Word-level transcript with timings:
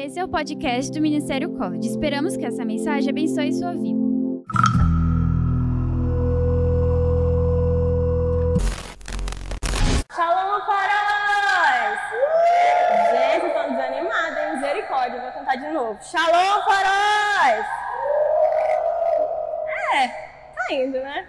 Esse 0.00 0.20
é 0.20 0.24
o 0.24 0.28
podcast 0.28 0.92
do 0.92 1.00
Ministério 1.00 1.58
College. 1.58 1.88
Esperamos 1.88 2.36
que 2.36 2.46
essa 2.46 2.64
mensagem 2.64 3.10
abençoe 3.10 3.52
sua 3.52 3.72
vida. 3.72 3.98
Shalom, 10.14 10.60
faróis! 10.64 11.98
Gente, 13.10 13.44
eu 13.44 13.52
tô 13.52 13.70
desanimada, 13.70 14.40
hein? 14.40 14.54
Misericórdia, 14.54 15.20
vou 15.20 15.32
cantar 15.32 15.56
de 15.56 15.68
novo. 15.72 15.98
Shalom, 16.00 16.62
faróis! 16.62 17.66
É, 19.94 20.06
tá 20.06 20.74
indo, 20.74 21.00
né? 21.00 21.28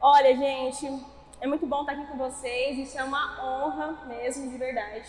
Olha, 0.00 0.36
gente, 0.36 1.00
é 1.40 1.46
muito 1.46 1.64
bom 1.64 1.82
estar 1.82 1.92
aqui 1.92 2.06
com 2.06 2.18
vocês. 2.18 2.76
Isso 2.76 2.98
é 2.98 3.04
uma 3.04 3.40
honra 3.40 4.04
mesmo, 4.08 4.50
de 4.50 4.58
verdade. 4.58 5.08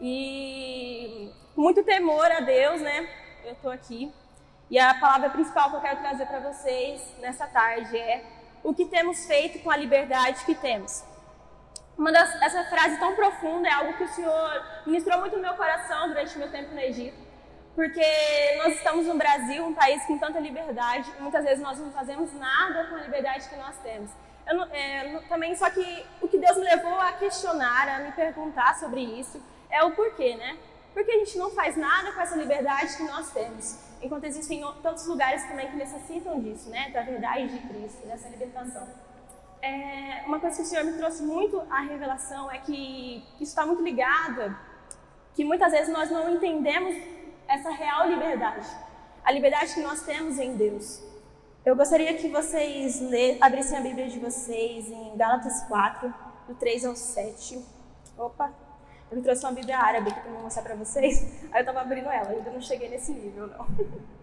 E 0.00 1.32
com 1.58 1.62
muito 1.62 1.82
temor 1.82 2.30
a 2.30 2.38
Deus, 2.38 2.80
né? 2.80 3.10
Eu 3.44 3.56
tô 3.56 3.68
aqui. 3.68 4.14
E 4.70 4.78
a 4.78 4.94
palavra 4.94 5.28
principal 5.30 5.68
que 5.70 5.76
eu 5.76 5.80
quero 5.80 5.98
trazer 5.98 6.24
para 6.26 6.38
vocês 6.38 7.02
nessa 7.18 7.48
tarde 7.48 7.98
é 7.98 8.24
o 8.62 8.72
que 8.72 8.84
temos 8.84 9.26
feito 9.26 9.58
com 9.64 9.68
a 9.68 9.76
liberdade 9.76 10.44
que 10.44 10.54
temos. 10.54 11.02
Uma 11.98 12.12
das, 12.12 12.40
essa 12.42 12.62
frase 12.66 13.00
tão 13.00 13.16
profunda 13.16 13.68
é 13.68 13.72
algo 13.72 13.92
que 13.94 14.04
o 14.04 14.08
Senhor 14.08 14.66
ministrou 14.86 15.18
muito 15.18 15.34
no 15.34 15.42
meu 15.42 15.54
coração 15.54 16.06
durante 16.06 16.38
meu 16.38 16.48
tempo 16.48 16.72
no 16.72 16.78
Egito, 16.78 17.18
porque 17.74 18.06
nós 18.58 18.76
estamos 18.76 19.06
no 19.06 19.14
Brasil, 19.16 19.66
um 19.66 19.74
país 19.74 20.04
com 20.04 20.16
tanta 20.16 20.38
liberdade, 20.38 21.12
muitas 21.18 21.42
vezes 21.42 21.60
nós 21.60 21.76
não 21.80 21.90
fazemos 21.90 22.32
nada 22.34 22.84
com 22.84 22.94
a 22.94 23.00
liberdade 23.00 23.48
que 23.48 23.56
nós 23.56 23.76
temos. 23.78 24.12
Eu, 24.46 24.62
é, 24.62 25.22
também, 25.28 25.56
só 25.56 25.68
que 25.70 26.06
o 26.20 26.28
que 26.28 26.38
Deus 26.38 26.56
me 26.56 26.62
levou 26.62 27.00
a 27.00 27.14
questionar, 27.14 27.88
a 27.88 27.98
me 27.98 28.12
perguntar 28.12 28.78
sobre 28.78 29.00
isso, 29.00 29.42
é 29.68 29.82
o 29.82 29.90
porquê, 29.90 30.36
né? 30.36 30.56
Porque 30.94 31.10
a 31.10 31.18
gente 31.18 31.38
não 31.38 31.50
faz 31.50 31.76
nada 31.76 32.12
com 32.12 32.20
essa 32.20 32.36
liberdade 32.36 32.96
que 32.96 33.02
nós 33.04 33.30
temos, 33.30 33.78
enquanto 34.02 34.24
existem 34.24 34.62
tantos 34.82 35.06
lugares 35.06 35.44
também 35.44 35.68
que 35.70 35.76
necessitam 35.76 36.40
disso, 36.40 36.68
né? 36.70 36.90
Da 36.90 37.02
verdade 37.02 37.48
de 37.48 37.68
Cristo, 37.68 38.06
dessa 38.06 38.28
libertação 38.28 38.86
é, 39.62 40.22
uma 40.26 40.38
coisa 40.38 40.56
que 40.56 40.62
o 40.62 40.66
Senhor 40.66 40.84
me 40.84 40.92
trouxe 40.92 41.22
muito 41.22 41.60
à 41.70 41.80
revelação 41.80 42.50
é 42.50 42.58
que 42.58 43.24
isso 43.34 43.50
está 43.50 43.66
muito 43.66 43.82
ligado, 43.82 44.56
que 45.34 45.44
muitas 45.44 45.72
vezes 45.72 45.92
nós 45.92 46.10
não 46.10 46.34
entendemos 46.34 46.96
essa 47.46 47.70
real 47.70 48.08
liberdade, 48.08 48.68
a 49.24 49.32
liberdade 49.32 49.74
que 49.74 49.80
nós 49.80 50.02
temos 50.02 50.38
em 50.38 50.54
Deus. 50.54 51.02
Eu 51.64 51.76
gostaria 51.76 52.14
que 52.14 52.28
vocês 52.28 53.02
abrissem 53.40 53.78
a 53.78 53.80
Bíblia 53.80 54.08
de 54.08 54.18
vocês 54.18 54.90
em 54.90 55.16
Gálatas 55.16 55.62
4, 55.64 56.14
do 56.46 56.54
3 56.54 56.86
ao 56.86 56.96
7. 56.96 57.62
Opa, 58.16 58.52
eu 59.10 59.22
trouxe 59.22 59.44
uma 59.44 59.52
Bíblia 59.52 59.78
árabe 59.78 60.10
aqui 60.10 60.20
para 60.20 60.30
mostrar 60.30 60.62
para 60.62 60.74
vocês, 60.74 61.22
aí 61.52 61.58
eu 61.58 61.60
estava 61.60 61.80
abrindo 61.80 62.08
ela, 62.08 62.30
ainda 62.30 62.50
não 62.50 62.60
cheguei 62.60 62.88
nesse 62.88 63.12
nível, 63.12 63.46
não. 63.46 63.66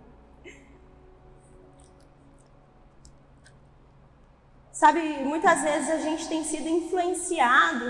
Sabe, 4.71 4.99
muitas 5.23 5.61
vezes 5.61 5.89
a 5.89 5.97
gente 5.97 6.27
tem 6.27 6.43
sido 6.43 6.67
influenciado 6.67 7.85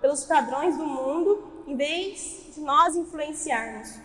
pelos 0.00 0.24
padrões 0.24 0.76
do 0.76 0.86
mundo 0.86 1.64
em 1.66 1.76
vez 1.76 2.52
de 2.54 2.60
nós 2.60 2.94
influenciarmos. 2.94 3.98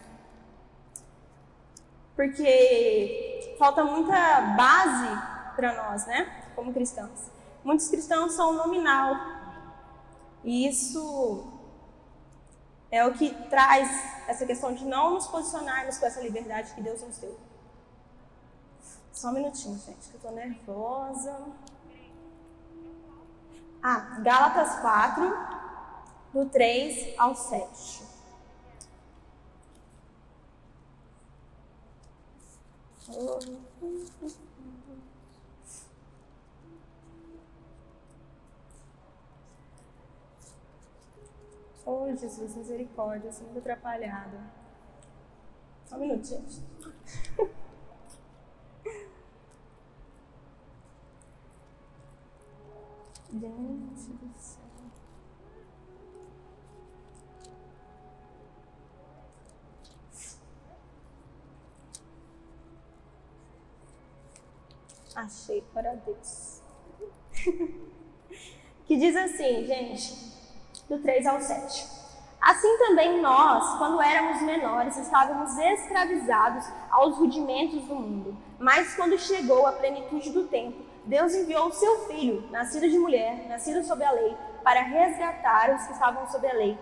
Porque 2.15 3.55
falta 3.59 3.83
muita 3.83 4.41
base 4.57 5.55
para 5.55 5.75
nós, 5.75 6.07
né, 6.07 6.43
como 6.55 6.73
cristãos. 6.73 7.29
Muitos 7.63 7.87
cristãos 7.87 8.33
são 8.33 8.53
nominal. 8.53 9.15
E 10.43 10.67
isso 10.67 11.56
é 12.91 13.05
o 13.05 13.13
que 13.13 13.33
traz 13.49 13.89
essa 14.27 14.45
questão 14.45 14.73
de 14.73 14.85
não 14.85 15.13
nos 15.13 15.27
posicionarmos 15.27 15.97
com 15.97 16.05
essa 16.05 16.21
liberdade 16.21 16.73
que 16.73 16.81
Deus 16.81 17.01
nos 17.01 17.17
deu. 17.17 17.37
Só 19.11 19.29
um 19.29 19.33
minutinho, 19.33 19.77
gente, 19.79 20.09
que 20.09 20.15
eu 20.15 20.21
tô 20.21 20.31
nervosa. 20.31 21.35
Ah, 23.81 24.19
Gálatas 24.21 24.79
4, 24.79 25.37
do 26.33 26.45
3 26.49 27.15
ao 27.17 27.35
7. 27.35 28.05
Oh, 33.09 33.39
Jesus, 42.17 42.55
misericórdia, 42.55 43.27
eu 43.27 43.31
sou 43.31 43.45
muito 43.45 43.59
atrapalhada. 43.59 44.39
Só 45.85 45.95
um 45.95 45.99
minuto, 45.99 46.25
gente. 46.25 46.63
Gente 53.29 54.13
do 54.13 54.33
céu. 54.37 54.63
Achei 65.13 65.61
para 65.73 65.93
Deus. 65.95 66.61
que 68.85 68.97
diz 68.97 69.15
assim, 69.15 69.65
gente, 69.65 70.36
do 70.89 70.99
3 70.99 71.25
ao 71.27 71.39
7. 71.39 71.97
Assim 72.41 72.77
também 72.77 73.19
nós, 73.21 73.77
quando 73.77 74.01
éramos 74.01 74.41
menores, 74.41 74.95
estávamos 74.97 75.57
escravizados 75.57 76.65
aos 76.89 77.17
rudimentos 77.17 77.83
do 77.83 77.95
mundo. 77.95 78.37
Mas 78.59 78.95
quando 78.95 79.17
chegou 79.17 79.65
a 79.67 79.73
plenitude 79.73 80.29
do 80.29 80.47
tempo, 80.47 80.85
Deus 81.03 81.33
enviou 81.33 81.67
o 81.67 81.73
seu 81.73 82.07
filho, 82.07 82.47
nascido 82.51 82.89
de 82.89 82.97
mulher, 82.97 83.47
nascido 83.47 83.83
sob 83.83 84.03
a 84.03 84.11
lei, 84.11 84.35
para 84.63 84.81
resgatar 84.81 85.75
os 85.75 85.87
que 85.87 85.93
estavam 85.93 86.27
sob 86.29 86.47
a 86.47 86.53
lei, 86.53 86.77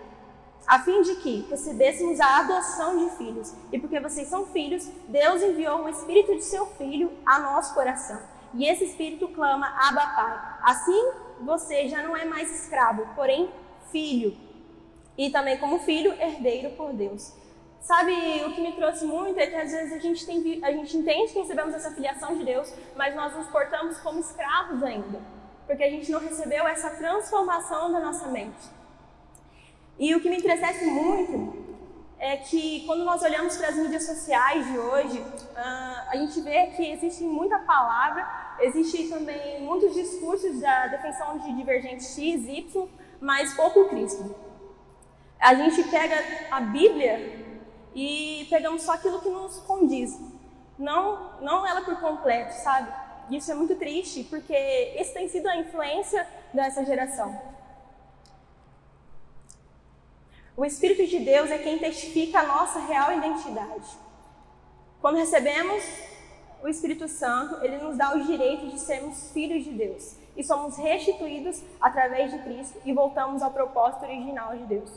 a 0.66 0.80
fim 0.80 1.00
de 1.02 1.16
que 1.16 1.46
recebêssemos 1.48 2.20
a 2.20 2.40
adoção 2.40 2.98
de 2.98 3.16
filhos. 3.16 3.54
E 3.72 3.78
porque 3.78 4.00
vocês 4.00 4.28
são 4.28 4.46
filhos, 4.46 4.86
Deus 5.08 5.42
enviou 5.42 5.84
o 5.84 5.88
espírito 5.88 6.34
de 6.34 6.44
seu 6.44 6.66
filho 6.66 7.12
a 7.24 7.38
nosso 7.38 7.72
coração. 7.72 8.20
E 8.52 8.66
esse 8.66 8.84
espírito 8.84 9.28
clama: 9.28 9.72
Abba, 9.88 10.06
Pai. 10.14 10.58
Assim 10.62 11.12
você 11.40 11.88
já 11.88 12.02
não 12.02 12.16
é 12.16 12.24
mais 12.24 12.50
escravo, 12.50 13.06
porém 13.14 13.50
filho. 13.90 14.36
E 15.16 15.30
também, 15.30 15.58
como 15.58 15.78
filho, 15.78 16.12
herdeiro 16.20 16.70
por 16.76 16.92
Deus. 16.92 17.32
Sabe, 17.80 18.12
o 18.44 18.52
que 18.52 18.60
me 18.60 18.72
trouxe 18.72 19.04
muito 19.04 19.38
é 19.38 19.46
que 19.46 19.54
às 19.54 19.70
vezes 19.70 19.92
a 19.92 19.98
gente, 19.98 20.26
tem, 20.26 20.60
a 20.64 20.72
gente 20.72 20.96
entende 20.96 21.32
que 21.32 21.38
recebemos 21.38 21.72
essa 21.72 21.92
filiação 21.92 22.36
de 22.36 22.44
Deus, 22.44 22.74
mas 22.96 23.14
nós 23.14 23.32
nos 23.36 23.46
portamos 23.46 23.96
como 23.98 24.18
escravos 24.18 24.82
ainda, 24.82 25.20
porque 25.66 25.84
a 25.84 25.90
gente 25.90 26.10
não 26.10 26.18
recebeu 26.18 26.66
essa 26.66 26.90
transformação 26.90 27.92
da 27.92 28.00
nossa 28.00 28.26
mente. 28.26 28.68
E 29.98 30.14
o 30.16 30.20
que 30.20 30.28
me 30.28 30.36
entristece 30.36 30.84
muito 30.84 31.64
é 32.18 32.36
que 32.38 32.84
quando 32.86 33.04
nós 33.04 33.22
olhamos 33.22 33.56
para 33.56 33.68
as 33.68 33.76
mídias 33.76 34.04
sociais 34.04 34.66
de 34.66 34.78
hoje, 34.78 35.18
uh, 35.20 36.08
a 36.08 36.16
gente 36.16 36.40
vê 36.40 36.66
que 36.68 36.90
existe 36.90 37.22
muita 37.24 37.58
palavra, 37.60 38.26
existe 38.60 39.08
também 39.08 39.62
muitos 39.62 39.94
discursos 39.94 40.60
da 40.60 40.88
defensão 40.88 41.38
de 41.38 41.54
divergentes 41.54 42.06
X, 42.14 42.48
Y, 42.48 42.88
mas 43.20 43.54
pouco 43.54 43.88
Cristo. 43.88 44.34
A 45.38 45.54
gente 45.54 45.82
pega 45.84 46.16
a 46.50 46.60
Bíblia 46.60 47.44
e 47.94 48.46
pegamos 48.50 48.82
só 48.82 48.92
aquilo 48.92 49.20
que 49.20 49.28
nos 49.28 49.58
condiz, 49.60 50.18
não, 50.78 51.40
não 51.40 51.66
ela 51.66 51.82
por 51.82 51.98
completo, 52.00 52.52
sabe? 52.54 52.92
Isso 53.30 53.50
é 53.50 53.54
muito 53.54 53.74
triste, 53.76 54.24
porque 54.24 54.54
esse 54.54 55.12
tem 55.12 55.28
sido 55.28 55.48
a 55.48 55.56
influência 55.56 56.26
dessa 56.52 56.84
geração. 56.84 57.40
O 60.56 60.64
Espírito 60.64 61.06
de 61.06 61.18
Deus 61.20 61.50
é 61.50 61.58
quem 61.58 61.78
testifica 61.78 62.40
a 62.40 62.46
nossa 62.46 62.78
real 62.80 63.12
identidade. 63.12 63.88
Quando 65.00 65.16
recebemos 65.16 65.82
o 66.62 66.68
Espírito 66.68 67.08
Santo, 67.08 67.62
ele 67.64 67.78
nos 67.78 67.96
dá 67.96 68.14
o 68.14 68.24
direito 68.24 68.68
de 68.68 68.78
sermos 68.78 69.30
filhos 69.32 69.64
de 69.64 69.70
Deus 69.70 70.25
e 70.36 70.44
somos 70.44 70.76
restituídos 70.76 71.62
através 71.80 72.30
de 72.30 72.38
Cristo 72.40 72.78
e 72.84 72.92
voltamos 72.92 73.42
ao 73.42 73.50
propósito 73.50 74.04
original 74.04 74.56
de 74.56 74.64
Deus. 74.64 74.90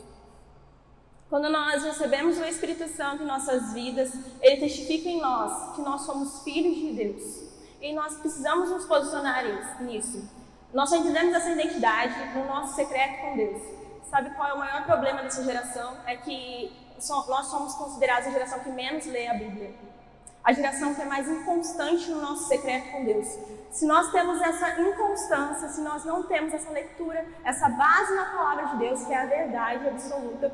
Quando 1.30 1.48
nós 1.48 1.84
recebemos 1.84 2.38
o 2.38 2.44
Espírito 2.44 2.88
Santo 2.88 3.22
em 3.22 3.26
nossas 3.26 3.72
vidas, 3.72 4.12
ele 4.42 4.56
testifica 4.56 5.08
em 5.08 5.20
nós 5.20 5.76
que 5.76 5.80
nós 5.80 6.02
somos 6.02 6.42
filhos 6.42 6.74
de 6.76 6.92
Deus. 6.92 7.50
E 7.80 7.94
nós 7.94 8.16
precisamos 8.16 8.68
nos 8.68 8.84
posicionar 8.84 9.44
nisso. 9.80 10.28
Nós 10.74 10.90
só 10.90 10.96
entendemos 10.96 11.34
essa 11.34 11.50
identidade 11.50 12.36
no 12.36 12.46
nosso 12.46 12.74
secreto 12.74 13.20
com 13.20 13.36
Deus. 13.36 13.62
Sabe 14.10 14.30
qual 14.34 14.48
é 14.48 14.52
o 14.54 14.58
maior 14.58 14.84
problema 14.84 15.22
dessa 15.22 15.44
geração? 15.44 15.96
É 16.04 16.16
que 16.16 16.72
nós 17.08 17.46
somos 17.46 17.74
considerados 17.74 18.26
a 18.26 18.32
geração 18.32 18.58
que 18.58 18.70
menos 18.70 19.06
lê 19.06 19.28
a 19.28 19.34
Bíblia. 19.34 19.72
A 20.42 20.52
geração 20.52 20.94
que 20.94 21.02
é 21.02 21.04
mais 21.04 21.28
inconstante 21.28 22.10
no 22.10 22.20
nosso 22.20 22.48
secreto 22.48 22.90
com 22.90 23.04
Deus. 23.04 23.26
Se 23.70 23.86
nós 23.86 24.10
temos 24.10 24.40
essa 24.40 24.80
inconstância, 24.80 25.68
se 25.68 25.80
nós 25.80 26.04
não 26.04 26.22
temos 26.24 26.52
essa 26.52 26.70
leitura, 26.70 27.26
essa 27.44 27.68
base 27.68 28.14
na 28.14 28.24
palavra 28.24 28.66
de 28.66 28.76
Deus, 28.78 29.04
que 29.04 29.12
é 29.12 29.18
a 29.18 29.26
verdade 29.26 29.88
absoluta, 29.88 30.52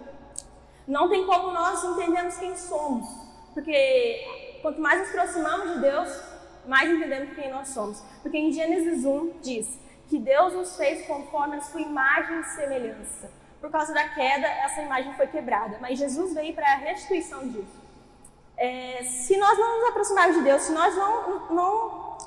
Não 0.87 1.09
tem 1.09 1.27
como 1.27 1.51
nós 1.51 1.83
entendermos 1.83 2.37
quem 2.37 2.57
somos, 2.57 3.09
porque 3.53 4.59
quanto 4.63 4.81
mais 4.81 5.01
nos 5.01 5.09
aproximamos 5.09 5.75
de 5.75 5.81
Deus, 5.81 6.23
mais 6.67 6.89
entendemos 6.91 7.35
quem 7.35 7.51
nós 7.51 7.69
somos. 7.69 8.01
Porque 8.23 8.37
em 8.37 8.53
Gênesis 8.53 9.05
1 9.05 9.41
diz 9.41 9.79
que 10.09 10.19
Deus 10.19 10.53
nos 10.53 10.77
fez 10.77 11.07
conforme 11.07 11.57
a 11.57 11.61
sua 11.61 11.81
imagem 11.81 12.41
e 12.41 12.45
semelhança. 12.45 13.31
Por 13.61 13.71
causa 13.71 13.93
da 13.93 14.09
queda, 14.11 14.47
essa 14.47 14.83
imagem 14.83 15.15
foi 15.15 15.27
quebrada, 15.27 15.79
mas 15.81 15.99
Jesus 15.99 16.35
veio 16.35 16.55
para 16.55 16.67
a 16.67 16.77
restituição 16.77 17.49
disso. 17.49 17.86
É, 18.57 19.03
se 19.05 19.37
nós 19.37 19.59
não 19.59 19.81
nos 19.81 19.89
aproximarmos 19.91 20.37
de 20.37 20.43
Deus, 20.43 20.63
se 20.63 20.73
nós 20.73 20.97
não, 20.97 21.51
não 21.51 22.19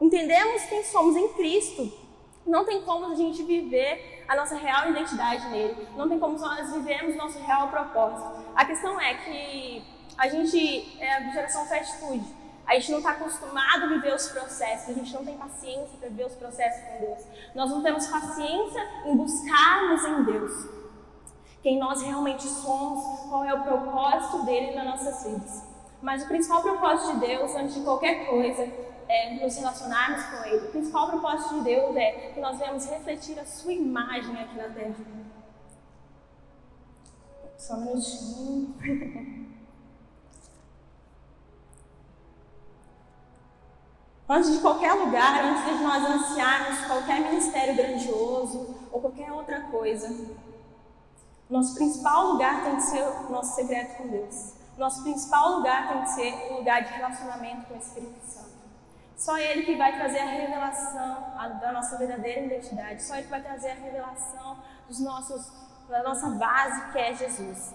entendemos 0.00 0.62
quem 0.62 0.82
somos 0.84 1.16
em 1.16 1.28
Cristo, 1.34 1.92
não 2.44 2.64
tem 2.64 2.82
como 2.82 3.12
a 3.12 3.14
gente 3.14 3.42
viver 3.42 4.24
a 4.26 4.34
nossa 4.34 4.56
real 4.56 4.90
identidade 4.90 5.48
nele. 5.48 5.88
Não 5.96 6.08
tem 6.08 6.18
como 6.18 6.38
nós 6.38 6.72
vivermos 6.72 7.14
nosso 7.16 7.38
real 7.38 7.68
propósito. 7.68 8.44
A 8.56 8.64
questão 8.64 9.00
é 9.00 9.14
que 9.14 9.84
a 10.16 10.28
gente 10.28 10.98
é 11.00 11.12
a 11.14 11.30
geração 11.30 11.64
fast 11.66 11.98
food. 11.98 12.24
A 12.66 12.74
gente 12.74 12.90
não 12.90 12.98
está 12.98 13.12
acostumado 13.12 13.84
a 13.84 13.86
viver 13.86 14.14
os 14.14 14.28
processos, 14.28 14.90
a 14.90 14.92
gente 14.92 15.12
não 15.14 15.24
tem 15.24 15.38
paciência 15.38 15.96
para 15.98 16.08
viver 16.10 16.26
os 16.26 16.34
processos 16.34 16.84
com 16.84 17.00
Deus. 17.00 17.24
Nós 17.54 17.70
não 17.70 17.82
temos 17.82 18.06
paciência 18.08 18.86
em 19.06 19.16
buscarmos 19.16 20.04
em 20.04 20.24
Deus 20.24 20.78
quem 21.62 21.78
nós 21.78 22.02
realmente 22.02 22.44
somos, 22.44 23.28
qual 23.28 23.44
é 23.44 23.52
o 23.52 23.62
propósito 23.62 24.44
dele 24.44 24.74
nas 24.74 24.84
nossas 24.84 25.24
vidas. 25.24 25.62
Mas 26.00 26.22
o 26.22 26.28
principal 26.28 26.62
propósito 26.62 27.14
de 27.14 27.26
Deus, 27.26 27.54
antes 27.54 27.74
de 27.74 27.80
qualquer 27.80 28.26
coisa, 28.26 28.62
é 29.08 29.34
nos 29.42 29.56
relacionarmos 29.56 30.22
com 30.24 30.44
Ele. 30.44 30.66
O 30.66 30.70
principal 30.70 31.08
propósito 31.08 31.54
de 31.54 31.60
Deus 31.62 31.96
é 31.96 32.30
que 32.34 32.40
nós 32.40 32.58
venhamos 32.58 32.84
refletir 32.88 33.38
a 33.38 33.44
Sua 33.44 33.72
imagem 33.72 34.40
aqui 34.40 34.56
na 34.56 34.68
Terra. 34.68 34.94
Só 37.56 37.74
um 37.74 37.86
minutinho. 37.86 38.74
Antes 44.30 44.52
de 44.52 44.58
qualquer 44.60 44.92
lugar, 44.92 45.42
antes 45.42 45.64
de 45.64 45.82
nós 45.82 46.04
ansiarmos 46.04 46.80
qualquer 46.86 47.18
ministério 47.18 47.74
grandioso 47.74 48.74
ou 48.92 49.00
qualquer 49.00 49.32
outra 49.32 49.62
coisa, 49.70 50.06
nosso 51.50 51.74
principal 51.74 52.32
lugar 52.32 52.62
tem 52.62 52.76
que 52.76 52.82
ser 52.82 53.02
o 53.02 53.30
nosso 53.30 53.54
secreto 53.54 53.96
com 53.96 54.08
Deus. 54.08 54.52
Nosso 54.76 55.02
principal 55.02 55.56
lugar 55.56 55.88
tem 55.88 56.02
que 56.02 56.10
ser 56.10 56.52
o 56.52 56.58
lugar 56.58 56.82
de 56.82 56.92
relacionamento 56.92 57.66
com 57.66 57.74
o 57.74 57.78
Espírito 57.78 58.20
Santo. 58.26 58.58
Só 59.16 59.36
Ele 59.36 59.64
que 59.64 59.74
vai 59.74 59.96
trazer 59.96 60.18
a 60.18 60.26
revelação 60.26 61.32
da 61.60 61.72
nossa 61.72 61.96
verdadeira 61.96 62.42
identidade. 62.42 63.02
Só 63.02 63.14
Ele 63.14 63.24
que 63.24 63.30
vai 63.30 63.42
trazer 63.42 63.70
a 63.70 63.74
revelação 63.74 64.58
dos 64.86 65.00
nossos, 65.00 65.50
da 65.88 66.02
nossa 66.02 66.28
base, 66.30 66.92
que 66.92 66.98
é 66.98 67.14
Jesus. 67.14 67.74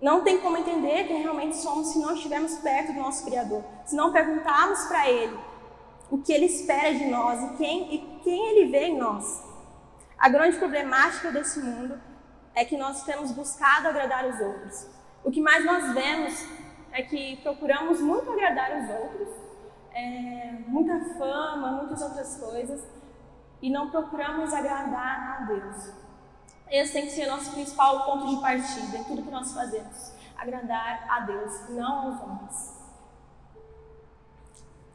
Não 0.00 0.22
tem 0.22 0.40
como 0.40 0.56
entender 0.56 1.06
quem 1.06 1.22
realmente 1.22 1.56
somos 1.56 1.88
se 1.88 1.98
não 1.98 2.14
estivermos 2.14 2.54
perto 2.58 2.92
do 2.92 3.00
nosso 3.00 3.24
Criador. 3.24 3.62
Se 3.84 3.94
não 3.94 4.12
perguntarmos 4.12 4.84
para 4.86 5.08
Ele 5.10 5.38
o 6.10 6.18
que 6.18 6.32
Ele 6.32 6.46
espera 6.46 6.94
de 6.94 7.04
nós 7.06 7.42
e 7.42 7.56
quem, 7.56 7.94
e 7.94 8.20
quem 8.22 8.48
Ele 8.48 8.70
vê 8.70 8.86
em 8.86 8.98
nós. 8.98 9.42
A 10.18 10.28
grande 10.28 10.56
problemática 10.56 11.30
desse 11.30 11.60
mundo 11.60 12.00
é 12.54 12.64
que 12.64 12.76
nós 12.76 13.02
temos 13.04 13.32
buscado 13.32 13.88
agradar 13.88 14.26
os 14.26 14.40
outros. 14.40 14.86
O 15.24 15.30
que 15.30 15.40
mais 15.40 15.64
nós 15.64 15.92
vemos 15.94 16.46
é 16.90 17.02
que 17.02 17.36
procuramos 17.42 18.00
muito 18.00 18.30
agradar 18.30 18.82
os 18.82 18.90
outros, 18.90 19.28
é, 19.92 20.52
muita 20.66 20.98
fama, 21.16 21.72
muitas 21.72 22.02
outras 22.02 22.36
coisas, 22.36 22.82
e 23.60 23.70
não 23.70 23.90
procuramos 23.90 24.52
agradar 24.52 25.40
a 25.40 25.44
Deus. 25.46 25.92
Esse 26.70 26.92
tem 26.92 27.06
que 27.06 27.12
ser 27.12 27.26
nosso 27.26 27.52
principal 27.52 28.04
ponto 28.04 28.34
de 28.34 28.40
partida 28.40 28.98
em 28.98 29.04
tudo 29.04 29.22
que 29.22 29.30
nós 29.30 29.52
fazemos: 29.52 30.12
agradar 30.36 31.06
a 31.08 31.20
Deus, 31.20 31.68
não 31.70 32.08
aos 32.08 32.20
homens. 32.20 32.82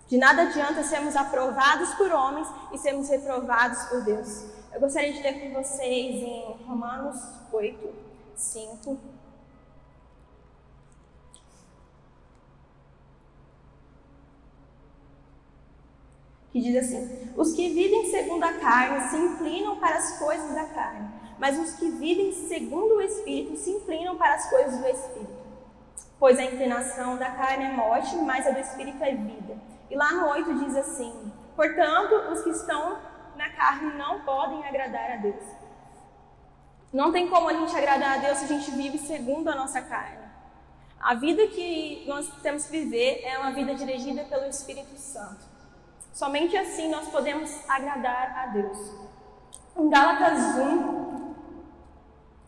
De 0.08 0.18
nada 0.18 0.44
adianta 0.44 0.84
sermos 0.84 1.16
aprovados 1.16 1.94
por 1.96 2.12
homens 2.12 2.48
e 2.72 2.78
sermos 2.78 3.10
reprovados 3.10 3.84
por 3.86 4.04
Deus. 4.04 4.46
Eu 4.74 4.80
gostaria 4.80 5.12
de 5.12 5.22
ler 5.22 5.42
com 5.42 5.62
vocês 5.62 6.16
em 6.16 6.64
Romanos 6.66 7.37
8, 7.52 7.94
5. 8.36 8.98
Que 16.52 16.62
diz 16.62 16.76
assim: 16.76 17.32
Os 17.36 17.54
que 17.54 17.70
vivem 17.74 18.10
segundo 18.10 18.44
a 18.44 18.54
carne 18.54 19.10
se 19.10 19.18
inclinam 19.18 19.78
para 19.78 19.96
as 19.96 20.18
coisas 20.20 20.54
da 20.54 20.66
carne, 20.66 21.10
mas 21.38 21.58
os 21.60 21.76
que 21.76 21.90
vivem 21.92 22.34
segundo 22.48 22.96
o 22.96 23.02
Espírito 23.02 23.58
se 23.58 23.72
inclinam 23.72 24.18
para 24.18 24.36
as 24.36 24.50
coisas 24.50 24.80
do 24.80 24.88
Espírito. 24.88 25.48
Pois 26.20 26.40
a 26.40 26.44
inclinação 26.44 27.18
da 27.18 27.30
carne 27.32 27.66
é 27.66 27.72
morte, 27.72 28.16
mas 28.18 28.48
a 28.48 28.52
do 28.52 28.60
Espírito 28.60 29.04
é 29.04 29.14
vida. 29.14 29.58
E 29.90 29.96
lá 29.96 30.12
no 30.14 30.30
8 30.30 30.66
diz 30.66 30.76
assim: 30.76 31.32
Portanto, 31.56 32.32
os 32.32 32.42
que 32.42 32.50
estão 32.50 32.98
na 33.36 33.50
carne 33.52 33.94
não 33.96 34.22
podem 34.22 34.66
agradar 34.66 35.12
a 35.12 35.16
Deus. 35.18 35.67
Não 36.98 37.12
tem 37.12 37.28
como 37.28 37.48
a 37.48 37.54
gente 37.54 37.78
agradar 37.78 38.16
a 38.16 38.18
Deus 38.18 38.40
se 38.40 38.46
a 38.46 38.48
gente 38.48 38.72
vive 38.72 38.98
segundo 38.98 39.48
a 39.50 39.56
nossa 39.56 39.80
carne. 39.80 40.18
A 41.00 41.14
vida 41.14 41.46
que 41.46 42.04
nós 42.08 42.28
temos 42.42 42.66
que 42.66 42.72
viver 42.72 43.22
é 43.24 43.38
uma 43.38 43.52
vida 43.52 43.76
dirigida 43.76 44.24
pelo 44.24 44.48
Espírito 44.48 44.98
Santo. 44.98 45.46
Somente 46.12 46.58
assim 46.58 46.90
nós 46.90 47.08
podemos 47.10 47.52
agradar 47.70 48.36
a 48.40 48.48
Deus. 48.48 48.80
Em 49.78 49.88
Gálatas 49.92 50.58
1, 50.58 51.36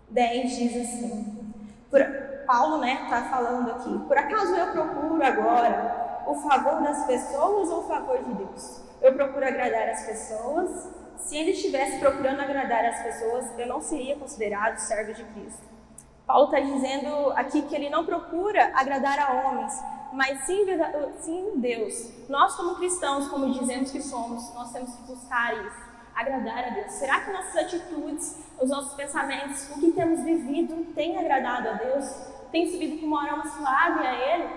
10 0.10 0.58
diz 0.58 0.78
assim: 0.78 1.54
por, 1.92 2.00
Paulo 2.48 2.84
está 2.84 2.88
né, 2.88 3.08
tá 3.08 3.30
falando 3.30 3.70
aqui, 3.70 4.00
por 4.08 4.18
acaso 4.18 4.56
eu 4.56 4.72
procuro 4.72 5.24
agora 5.24 6.24
o 6.26 6.34
favor 6.34 6.82
das 6.82 7.06
pessoas 7.06 7.70
ou 7.70 7.82
o 7.82 7.88
favor 7.88 8.18
de 8.18 8.34
Deus? 8.34 8.90
eu 9.02 9.14
procuro 9.14 9.46
agradar 9.46 9.90
as 9.90 10.06
pessoas. 10.06 10.90
Se 11.20 11.38
ele 11.38 11.52
estivesse 11.52 12.00
procurando 12.00 12.42
agradar 12.42 12.86
as 12.86 13.04
pessoas, 13.04 13.46
eu 13.58 13.68
não 13.68 13.82
seria 13.82 14.16
considerado 14.16 14.78
servo 14.78 15.14
de 15.14 15.24
Cristo. 15.26 15.68
Paulo 16.26 16.46
está 16.46 16.60
dizendo 16.60 17.32
aqui 17.32 17.62
que 17.64 17.76
ele 17.76 17.90
não 17.90 18.06
procura 18.06 18.72
agradar 18.76 19.20
a 19.20 19.48
homens, 19.48 19.74
mas 20.14 20.46
sim, 20.46 20.66
sim 21.22 21.54
Deus. 21.56 22.30
Nós, 22.30 22.56
como 22.56 22.76
cristãos, 22.76 23.28
como 23.28 23.52
dizemos 23.52 23.92
que 23.92 24.02
somos, 24.02 24.54
nós 24.54 24.72
temos 24.72 24.96
que 24.96 25.02
buscar 25.04 25.54
isso, 25.54 25.90
agradar 26.16 26.66
a 26.66 26.70
Deus. 26.70 26.92
Será 26.92 27.22
que 27.22 27.32
nossas 27.32 27.56
atitudes, 27.56 28.38
os 28.60 28.70
nossos 28.70 28.94
pensamentos, 28.94 29.70
o 29.76 29.80
que 29.80 29.92
temos 29.92 30.24
vivido, 30.24 30.94
tem 30.94 31.18
agradado 31.18 31.70
a 31.70 31.74
Deus? 31.74 32.06
Tem 32.52 32.70
subido 32.70 33.00
com 33.00 33.08
uma 33.08 33.24
aroma 33.24 33.48
suave 33.48 34.06
a 34.06 34.14
Ele? 34.14 34.50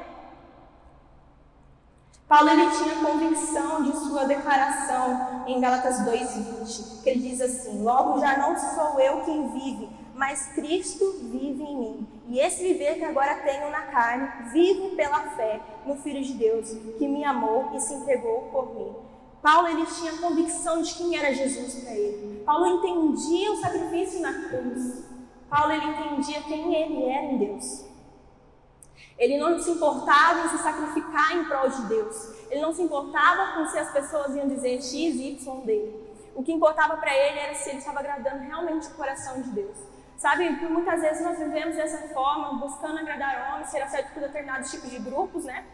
Paulo 2.33 2.49
ele 2.49 2.71
tinha 2.71 2.95
convicção 2.95 3.83
de 3.83 3.95
sua 3.95 4.25
declaração 4.25 5.45
em 5.47 5.61
Gálatas 5.61 5.99
2:20, 6.01 7.03
que 7.03 7.11
ele 7.11 7.29
diz 7.29 7.43
assim: 7.43 7.83
"Logo 7.83 8.21
já 8.21 8.39
não 8.39 8.57
sou 8.57 8.99
eu 8.99 9.21
quem 9.21 9.49
vive, 9.49 9.87
mas 10.15 10.47
Cristo 10.55 11.05
vive 11.25 11.62
em 11.62 11.77
mim. 11.77 12.09
E 12.29 12.41
esse 12.41 12.62
viver 12.62 12.95
que 12.95 13.05
agora 13.05 13.43
tenho 13.43 13.71
na 13.71 13.83
carne, 13.83 14.51
vivo 14.51 14.97
pela 14.97 15.21
fé 15.37 15.61
no 15.85 15.97
Filho 15.97 16.23
de 16.23 16.33
Deus, 16.33 16.71
que 16.97 17.07
me 17.07 17.23
amou 17.23 17.69
e 17.75 17.81
se 17.81 17.93
entregou 17.93 18.49
por 18.51 18.75
mim." 18.77 18.97
Paulo 19.43 19.69
ele 19.69 19.85
tinha 19.85 20.17
convicção 20.17 20.81
de 20.81 20.95
quem 20.95 21.15
era 21.15 21.35
Jesus 21.35 21.85
para 21.85 21.93
ele. 21.93 22.43
Paulo 22.47 22.65
entendia 22.65 23.53
o 23.53 23.57
sacrifício 23.57 24.23
na 24.23 24.33
cruz. 24.49 25.05
Paulo 25.51 25.71
ele 25.71 25.85
entendia 25.85 26.41
quem 26.45 26.75
ele 26.75 27.05
era 27.11 27.27
em 27.27 27.37
Deus. 27.37 27.91
Ele 29.19 29.38
não 29.38 29.59
se 29.59 29.71
importava 29.71 30.47
em 30.47 30.49
se 30.49 30.59
sacrificar 30.59 31.37
em 31.37 31.45
prol 31.45 31.69
de 31.69 31.83
Deus. 31.87 32.33
Ele 32.50 32.61
não 32.61 32.73
se 32.73 32.83
importava 32.83 33.54
com 33.54 33.66
se 33.66 33.78
as 33.78 33.90
pessoas 33.92 34.35
iam 34.35 34.49
dizer 34.49 34.83
X, 34.83 34.90
Y 34.90 35.61
dele. 35.64 36.02
O 36.35 36.42
que 36.42 36.52
importava 36.52 36.97
para 36.97 37.14
ele 37.14 37.38
era 37.38 37.54
se 37.54 37.69
ele 37.71 37.78
estava 37.78 38.00
agradando 38.00 38.42
realmente 38.42 38.88
o 38.88 38.95
coração 38.95 39.40
de 39.42 39.50
Deus. 39.50 39.76
Sabe, 40.16 40.49
muitas 40.50 41.00
vezes 41.00 41.23
nós 41.23 41.37
vivemos 41.37 41.75
dessa 41.75 41.99
forma, 42.14 42.54
buscando 42.54 42.99
agradar 42.99 43.52
homens, 43.52 43.71
ser 43.71 43.83
aceito 43.83 44.12
por 44.12 44.21
determinados 44.21 44.71
tipos 44.71 44.88
de 44.88 44.99
grupos, 44.99 45.45
né? 45.45 45.64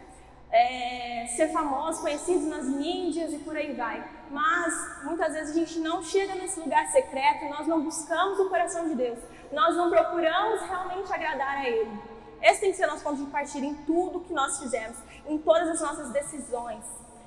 É, 0.50 1.26
ser 1.36 1.48
famosos, 1.48 2.00
conhecidos 2.00 2.46
nas 2.46 2.64
mídias 2.64 3.30
e 3.32 3.38
por 3.40 3.54
aí 3.54 3.74
vai. 3.74 4.02
Mas 4.30 5.04
muitas 5.04 5.34
vezes 5.34 5.50
a 5.50 5.58
gente 5.58 5.78
não 5.80 6.02
chega 6.02 6.34
nesse 6.34 6.58
lugar 6.58 6.86
secreto, 6.86 7.44
nós 7.50 7.66
não 7.66 7.82
buscamos 7.82 8.40
o 8.40 8.48
coração 8.48 8.88
de 8.88 8.94
Deus, 8.94 9.18
nós 9.52 9.76
não 9.76 9.90
procuramos 9.90 10.62
realmente 10.62 11.12
agradar 11.12 11.58
a 11.58 11.68
Ele. 11.68 12.17
Esse 12.42 12.60
tem 12.60 12.70
que 12.70 12.76
ser 12.76 12.86
nosso 12.86 13.02
ponto 13.02 13.24
de 13.24 13.30
partida 13.30 13.66
em 13.66 13.74
tudo 13.74 14.20
que 14.20 14.32
nós 14.32 14.58
fizemos, 14.58 14.96
em 15.26 15.38
todas 15.38 15.68
as 15.68 15.80
nossas 15.80 16.10
decisões. 16.10 16.84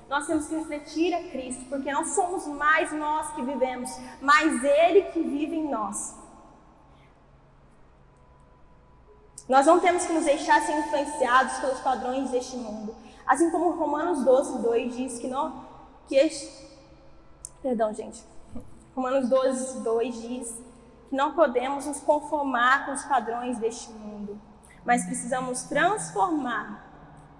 Nós 0.08 0.26
temos 0.26 0.46
que 0.46 0.54
refletir 0.54 1.14
a 1.14 1.22
Cristo, 1.30 1.64
porque 1.68 1.92
não 1.92 2.04
somos 2.04 2.46
mais 2.46 2.92
nós 2.92 3.34
que 3.34 3.42
vivemos, 3.42 3.90
mas 4.20 4.62
Ele 4.62 5.02
que 5.04 5.22
vive 5.22 5.56
em 5.56 5.68
nós. 5.68 6.14
Nós 9.48 9.66
não 9.66 9.80
temos 9.80 10.06
que 10.06 10.12
nos 10.12 10.24
deixar 10.24 10.62
ser 10.62 10.78
influenciados 10.78 11.58
pelos 11.58 11.80
padrões 11.80 12.30
deste 12.30 12.56
mundo. 12.56 12.94
Assim 13.26 13.50
como 13.50 13.70
Romanos 13.70 14.24
12, 14.24 14.62
2 14.62 14.96
diz 14.96 15.18
que 15.18 15.28
não. 15.28 15.64
Que 16.06 16.16
este, 16.16 16.68
perdão, 17.60 17.92
gente. 17.92 18.22
Romanos 18.94 19.28
12, 19.28 19.80
2 19.80 20.22
diz 20.22 20.56
que 21.08 21.16
não 21.16 21.34
podemos 21.34 21.86
nos 21.86 22.00
conformar 22.00 22.86
com 22.86 22.92
os 22.92 23.04
padrões 23.04 23.58
deste 23.58 23.90
mundo, 23.92 24.40
mas 24.84 25.04
precisamos 25.04 25.62
transformar, 25.64 26.84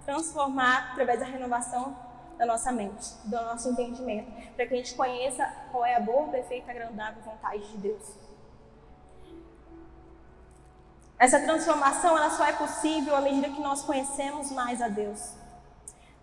transformar 0.05 0.91
através 0.91 1.19
da 1.19 1.25
renovação 1.25 1.95
da 2.37 2.45
nossa 2.45 2.71
mente, 2.71 3.13
do 3.25 3.35
nosso 3.35 3.69
entendimento, 3.69 4.31
para 4.55 4.65
que 4.65 4.73
a 4.73 4.77
gente 4.77 4.95
conheça 4.95 5.45
qual 5.71 5.85
é 5.85 5.95
a 5.95 5.99
boa, 5.99 6.27
perfeita, 6.29 6.71
agradável 6.71 7.21
vontade 7.23 7.67
de 7.71 7.77
Deus. 7.77 8.23
Essa 11.19 11.39
transformação 11.39 12.17
ela 12.17 12.29
só 12.29 12.45
é 12.45 12.53
possível 12.53 13.15
à 13.15 13.21
medida 13.21 13.49
que 13.49 13.61
nós 13.61 13.81
conhecemos 13.83 14.51
mais 14.51 14.81
a 14.81 14.87
Deus. 14.87 15.35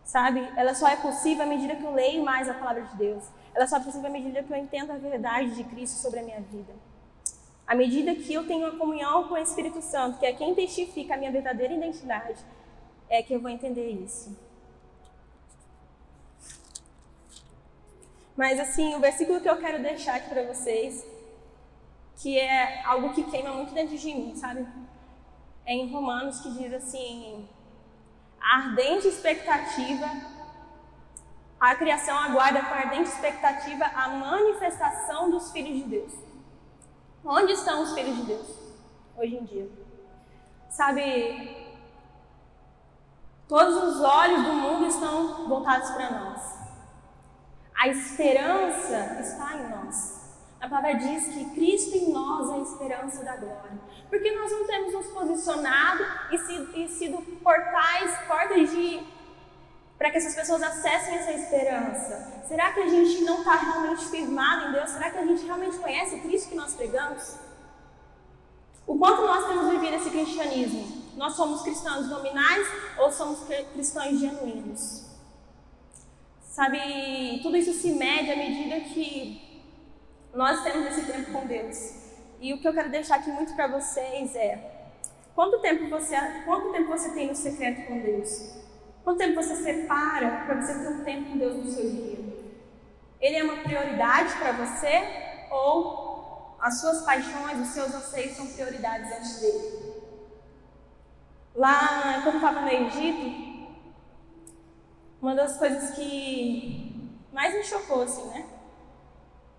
Sabe? 0.05 0.41
Ela 0.57 0.75
só 0.75 0.89
é 0.89 0.97
possível 0.97 1.45
à 1.45 1.47
medida 1.47 1.77
que 1.77 1.85
eu 1.85 1.93
leio 1.93 2.25
mais 2.25 2.49
a 2.49 2.55
palavra 2.55 2.83
de 2.83 2.97
Deus. 2.97 3.25
Ela 3.55 3.67
só 3.67 3.77
é 3.77 3.81
possível 3.81 4.09
à 4.09 4.13
medida 4.13 4.43
que 4.43 4.53
eu 4.53 4.57
entendo 4.57 4.91
a 4.91 4.97
verdade 4.97 5.55
de 5.55 5.65
Cristo 5.65 6.03
sobre 6.03 6.21
a 6.21 6.23
minha 6.23 6.41
vida. 6.41 6.75
À 7.71 7.75
medida 7.77 8.17
que 8.17 8.35
eu 8.35 8.45
tenho 8.45 8.67
uma 8.67 8.77
comunhão 8.77 9.29
com 9.29 9.35
o 9.35 9.39
Espírito 9.39 9.81
Santo, 9.81 10.19
que 10.19 10.27
é 10.27 10.33
quem 10.33 10.57
testifica 10.57 11.15
a 11.15 11.17
minha 11.17 11.31
verdadeira 11.31 11.73
identidade, 11.73 12.45
é 13.09 13.23
que 13.23 13.33
eu 13.33 13.41
vou 13.41 13.49
entender 13.49 13.89
isso. 13.91 14.37
Mas 18.37 18.59
assim, 18.59 18.97
o 18.97 18.99
versículo 18.99 19.41
que 19.41 19.49
eu 19.49 19.57
quero 19.59 19.81
deixar 19.81 20.17
aqui 20.17 20.31
para 20.31 20.43
vocês, 20.53 21.07
que 22.17 22.37
é 22.37 22.83
algo 22.85 23.15
que 23.15 23.23
queima 23.31 23.53
muito 23.53 23.73
dentro 23.73 23.97
de 23.97 24.15
mim, 24.15 24.35
sabe? 24.35 24.67
É 25.65 25.73
em 25.73 25.93
Romanos 25.93 26.41
que 26.41 26.51
diz 26.51 26.75
assim: 26.75 27.49
a 28.41 28.57
ardente 28.57 29.07
expectativa, 29.07 30.09
a 31.61 31.77
criação 31.77 32.19
aguarda 32.19 32.65
com 32.65 32.75
ardente 32.75 33.11
expectativa 33.11 33.85
a 33.85 34.09
manifestação 34.09 35.31
dos 35.31 35.53
filhos 35.53 35.85
de 35.85 35.85
Deus. 35.85 36.30
Onde 37.25 37.53
estão 37.53 37.83
os 37.83 37.93
filhos 37.93 38.17
de 38.17 38.23
Deus 38.23 38.47
hoje 39.17 39.37
em 39.37 39.45
dia? 39.45 39.69
Sabe, 40.71 41.67
todos 43.47 43.77
os 43.77 44.01
olhos 44.01 44.43
do 44.43 44.53
mundo 44.53 44.87
estão 44.87 45.47
voltados 45.47 45.91
para 45.91 46.11
nós. 46.11 46.59
A 47.75 47.89
esperança 47.89 49.21
está 49.21 49.57
em 49.57 49.69
nós. 49.69 50.21
A 50.61 50.69
palavra 50.69 50.95
diz 50.95 51.29
que 51.29 51.51
Cristo 51.51 51.97
em 51.97 52.13
nós 52.13 52.51
é 52.51 52.55
a 52.55 52.59
esperança 52.59 53.25
da 53.25 53.37
glória. 53.37 53.81
Porque 54.09 54.31
nós 54.33 54.53
não 54.53 54.67
temos 54.67 54.93
nos 54.93 55.07
posicionado 55.07 56.05
e 56.31 56.39
sido, 56.39 56.79
e 56.79 56.89
sido 56.89 57.23
portais, 57.43 58.19
portas 58.27 58.71
de 58.71 59.03
para 60.01 60.11
que 60.11 60.17
essas 60.17 60.35
pessoas 60.35 60.63
acessem 60.63 61.15
essa 61.15 61.31
esperança? 61.31 62.43
Será 62.49 62.73
que 62.73 62.81
a 62.81 62.89
gente 62.89 63.23
não 63.23 63.41
está 63.41 63.55
realmente 63.55 64.07
firmado 64.07 64.69
em 64.69 64.73
Deus? 64.73 64.89
Será 64.89 65.11
que 65.11 65.19
a 65.19 65.27
gente 65.27 65.45
realmente 65.45 65.77
conhece 65.77 66.21
Cristo 66.21 66.49
que 66.49 66.55
nós 66.55 66.73
pregamos? 66.73 67.37
O 68.87 68.99
quanto 68.99 69.21
nós 69.27 69.47
temos 69.47 69.71
vivido 69.71 69.97
esse 69.97 70.09
cristianismo? 70.09 71.03
Nós 71.19 71.35
somos 71.35 71.61
cristãos 71.61 72.09
nominais 72.09 72.67
ou 72.97 73.13
somos 73.13 73.41
cristãos 73.75 74.19
genuínos? 74.19 75.05
Sabe, 76.45 77.41
tudo 77.43 77.59
isso 77.59 77.75
se 77.75 77.91
mede 77.93 78.31
à 78.31 78.37
medida 78.37 78.81
que 78.81 79.63
nós 80.33 80.63
temos 80.63 80.97
esse 80.97 81.13
tempo 81.13 81.31
com 81.31 81.47
Deus. 81.47 81.77
E 82.41 82.55
o 82.55 82.59
que 82.59 82.67
eu 82.67 82.73
quero 82.73 82.89
deixar 82.89 83.17
aqui 83.17 83.31
muito 83.31 83.55
para 83.55 83.67
vocês 83.67 84.35
é: 84.35 84.89
quanto 85.35 85.59
tempo 85.59 85.91
você, 85.91 86.17
quanto 86.47 86.73
tempo 86.73 86.89
você 86.89 87.11
tem 87.11 87.27
no 87.27 87.35
secreto 87.35 87.87
com 87.87 88.01
Deus? 88.01 88.60
Quanto 89.03 89.19
tempo 89.19 89.43
você 89.43 89.57
separa 89.57 90.45
para 90.47 90.61
você 90.61 90.79
ter 90.79 90.89
um 90.89 91.05
tempo 91.05 91.31
com 91.31 91.39
Deus 91.39 91.57
no 91.57 91.71
seu 91.71 91.91
dia? 91.91 92.19
Ele 93.21 93.37
é 93.37 93.45
uma 93.45 93.63
prioridade 93.63 94.35
para 94.35 94.53
você 94.53 95.03
ou 95.51 96.57
as 96.61 96.81
suas 96.81 97.03
paixões, 97.03 97.59
os 97.61 97.69
seus 97.69 97.95
anseios 97.95 98.37
são 98.37 98.47
prioridades 98.47 99.11
antes 99.13 99.41
dele? 99.41 99.91
Lá, 101.55 102.21
quando 102.23 102.37
estava 102.37 102.61
no 102.61 102.69
Egito, 102.69 103.69
uma 105.21 105.35
das 105.35 105.57
coisas 105.59 105.91
que 105.95 107.13
mais 107.33 107.55
me 107.55 107.65
chocou, 107.65 108.03
assim, 108.03 108.25
né? 108.29 108.47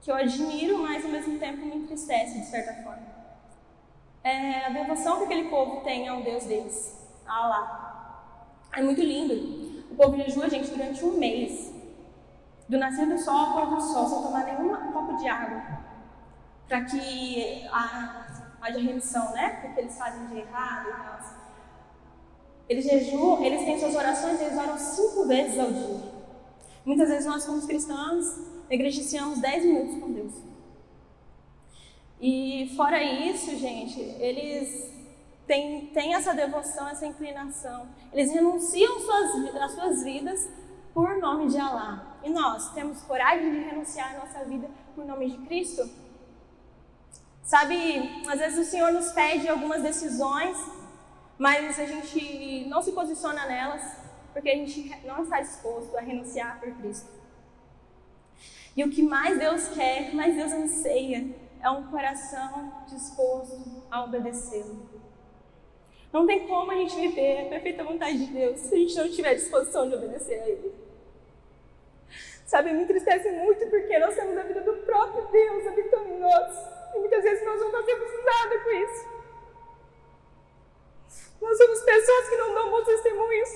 Que 0.01 0.11
eu 0.11 0.15
admiro, 0.15 0.79
mas 0.79 1.03
ao 1.03 1.11
mesmo 1.11 1.37
tempo 1.37 1.65
me 1.65 1.75
entristece, 1.75 2.39
de 2.39 2.45
certa 2.45 2.81
forma. 2.83 3.05
É 4.23 4.65
a 4.65 4.69
devoção 4.69 5.17
que 5.17 5.23
aquele 5.25 5.49
povo 5.49 5.81
tem 5.81 6.07
ao 6.07 6.21
Deus 6.21 6.45
deles, 6.45 6.97
a 7.25 7.43
Allah. 7.43 7.90
É 8.73 8.81
muito 8.81 9.01
lindo. 9.01 9.33
O 9.91 9.95
povo 9.95 10.15
jejua, 10.17 10.49
gente, 10.49 10.69
durante 10.69 11.03
um 11.03 11.17
mês. 11.17 11.73
Do 12.69 12.77
nascer 12.77 13.05
do 13.07 13.17
sol 13.17 13.35
ao 13.35 13.53
pôr 13.53 13.75
do 13.75 13.81
sol, 13.81 14.07
sem 14.07 14.21
tomar 14.21 14.45
nenhum 14.45 14.91
copo 14.91 15.17
de 15.17 15.27
água. 15.27 15.61
Para 16.67 16.85
que 16.85 17.67
haja 18.61 18.79
remissão, 18.79 19.33
né? 19.33 19.59
Porque 19.61 19.81
eles 19.81 19.97
fazem 19.97 20.25
de 20.27 20.37
errado 20.37 20.87
e 20.87 20.91
tal. 20.93 21.41
Eles 22.69 22.85
jejuam, 22.85 23.43
eles 23.43 23.65
têm 23.65 23.77
suas 23.77 23.95
orações, 23.95 24.39
eles 24.39 24.57
oram 24.57 24.77
cinco 24.77 25.27
vezes 25.27 25.59
ao 25.59 25.71
dia. 25.71 26.11
Muitas 26.85 27.09
vezes 27.09 27.25
nós, 27.25 27.45
como 27.45 27.67
cristãos, 27.67 28.25
negligenciamos 28.69 29.39
dez 29.39 29.65
minutos 29.65 29.99
com 29.99 30.11
Deus. 30.13 30.33
E 32.21 32.71
fora 32.77 33.03
isso, 33.03 33.57
gente, 33.57 33.99
eles 33.99 34.89
têm, 35.47 35.87
têm 35.87 36.15
essa 36.15 36.33
devoção, 36.33 36.87
essa 36.87 37.05
inclinação. 37.05 37.87
Eles 38.11 38.31
renunciam 38.31 38.99
suas, 38.99 39.55
as 39.55 39.71
suas 39.71 40.03
vidas 40.03 40.49
por 40.93 41.17
nome 41.17 41.47
de 41.47 41.57
Alá. 41.57 42.17
E 42.23 42.29
nós 42.29 42.71
temos 42.73 43.01
coragem 43.03 43.51
de 43.51 43.59
renunciar 43.59 44.15
a 44.15 44.19
nossa 44.19 44.43
vida 44.45 44.69
por 44.95 45.05
nome 45.05 45.29
de 45.29 45.37
Cristo? 45.45 45.89
Sabe, 47.43 48.23
às 48.27 48.39
vezes 48.39 48.67
o 48.67 48.69
Senhor 48.69 48.91
nos 48.91 49.11
pede 49.11 49.47
algumas 49.49 49.81
decisões 49.81 50.57
mas 51.41 51.79
a 51.79 51.87
gente 51.87 52.67
não 52.67 52.83
se 52.83 52.91
posiciona 52.91 53.47
nelas 53.47 53.97
porque 54.31 54.47
a 54.47 54.55
gente 54.55 54.95
não 55.03 55.23
está 55.23 55.41
disposto 55.41 55.97
a 55.97 55.99
renunciar 55.99 56.59
por 56.59 56.71
Cristo. 56.75 57.09
E 58.77 58.83
o 58.83 58.91
que 58.91 59.01
mais 59.01 59.39
Deus 59.39 59.67
quer, 59.69 60.03
o 60.03 60.09
que 60.11 60.15
mais 60.15 60.35
Deus 60.35 60.51
anseia, 60.51 61.35
é 61.59 61.69
um 61.71 61.87
coração 61.87 62.71
disposto 62.87 63.81
a 63.89 64.03
obedecê-lo. 64.03 64.87
Não 66.11 66.27
tem 66.27 66.45
como 66.45 66.71
a 66.71 66.75
gente 66.75 66.95
viver 66.95 67.41
a 67.41 67.49
perfeita 67.49 67.83
vontade 67.83 68.25
de 68.25 68.33
Deus 68.33 68.59
se 68.59 68.75
a 68.75 68.77
gente 68.77 68.95
não 68.97 69.09
tiver 69.09 69.33
disposição 69.35 69.87
de 69.87 69.95
obedecer 69.95 70.41
a 70.41 70.47
Ele. 70.47 70.73
Sabe, 72.45 72.73
me 72.73 72.83
entristece 72.83 73.31
muito 73.31 73.65
porque 73.67 73.97
nós 73.97 74.13
temos 74.13 74.37
a 74.37 74.43
vida 74.43 74.59
do 74.59 74.73
próprio 74.83 75.25
Deus 75.27 75.67
habitando 75.67 76.09
em 76.09 76.19
nós. 76.19 76.53
E 76.93 76.99
muitas 76.99 77.23
vezes 77.23 77.45
nós 77.45 77.61
não 77.61 77.71
fazemos 77.71 78.11
nada 78.25 78.59
com 78.59 78.71
isso. 78.71 79.05
Nós 81.41 81.57
somos 81.57 81.81
pessoas 81.81 82.29
que 82.29 82.35
não 82.35 82.53
dão 82.53 82.71
bons 82.71 82.85
testemunhos. 82.85 83.49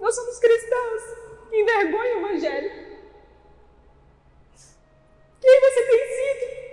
Nós 0.00 0.14
somos 0.16 0.38
cristãos 0.40 1.02
que 1.48 1.60
envergonham 1.60 2.22
o 2.22 2.26
Evangelho. 2.26 2.70
Quem 5.40 5.60
você 5.60 5.82
tem 5.86 6.08
sido? 6.08 6.64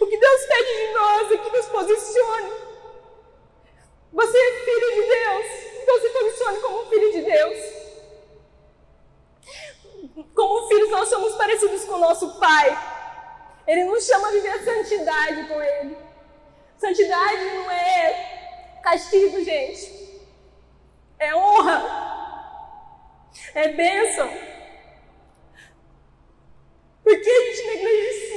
O 0.00 0.06
que 0.06 0.16
Deus 0.16 0.46
pede 0.46 0.76
de 0.76 0.92
nós 0.94 1.30
é 1.32 1.36
que 1.36 1.56
nos 1.56 1.66
posicione. 1.66 2.65
Você 4.12 4.38
é 4.38 4.64
filho 4.64 4.94
de 4.94 5.08
Deus, 5.08 5.46
então 5.82 6.00
se 6.00 6.08
posicione 6.10 6.60
como 6.60 6.86
filho 6.86 7.12
de 7.12 7.22
Deus. 7.22 7.76
Como 10.34 10.68
filhos, 10.68 10.90
nós 10.90 11.08
somos 11.08 11.34
parecidos 11.34 11.84
com 11.84 11.94
o 11.94 11.98
nosso 11.98 12.38
Pai. 12.38 12.76
Ele 13.66 13.84
nos 13.84 14.06
chama 14.06 14.28
a 14.28 14.30
viver 14.30 14.50
a 14.50 14.64
santidade 14.64 15.48
com 15.48 15.60
Ele. 15.62 15.96
Santidade 16.78 17.44
não 17.44 17.70
é 17.70 18.80
castigo, 18.82 19.42
gente. 19.42 20.20
É 21.18 21.34
honra. 21.34 22.06
É 23.54 23.68
bênção. 23.68 24.28
Por 27.02 27.20
que 27.20 27.30
a 27.30 27.40
gente 27.42 27.66
negligencia 27.66 28.35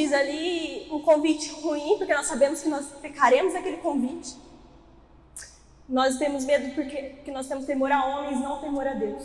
diz 0.00 0.12
ali, 0.12 0.88
um 0.90 1.00
convite 1.00 1.50
ruim, 1.60 1.96
porque 1.98 2.14
nós 2.14 2.26
sabemos 2.26 2.62
que 2.62 2.68
nós 2.68 2.86
pecaremos 3.02 3.54
aquele 3.54 3.78
convite. 3.78 4.36
Nós 5.88 6.16
temos 6.16 6.44
medo 6.44 6.74
porque, 6.74 6.96
porque 7.16 7.30
nós 7.30 7.46
temos 7.46 7.66
temor 7.66 7.92
a 7.92 8.06
homens, 8.06 8.40
não 8.40 8.60
temor 8.60 8.86
a 8.86 8.94
Deus. 8.94 9.24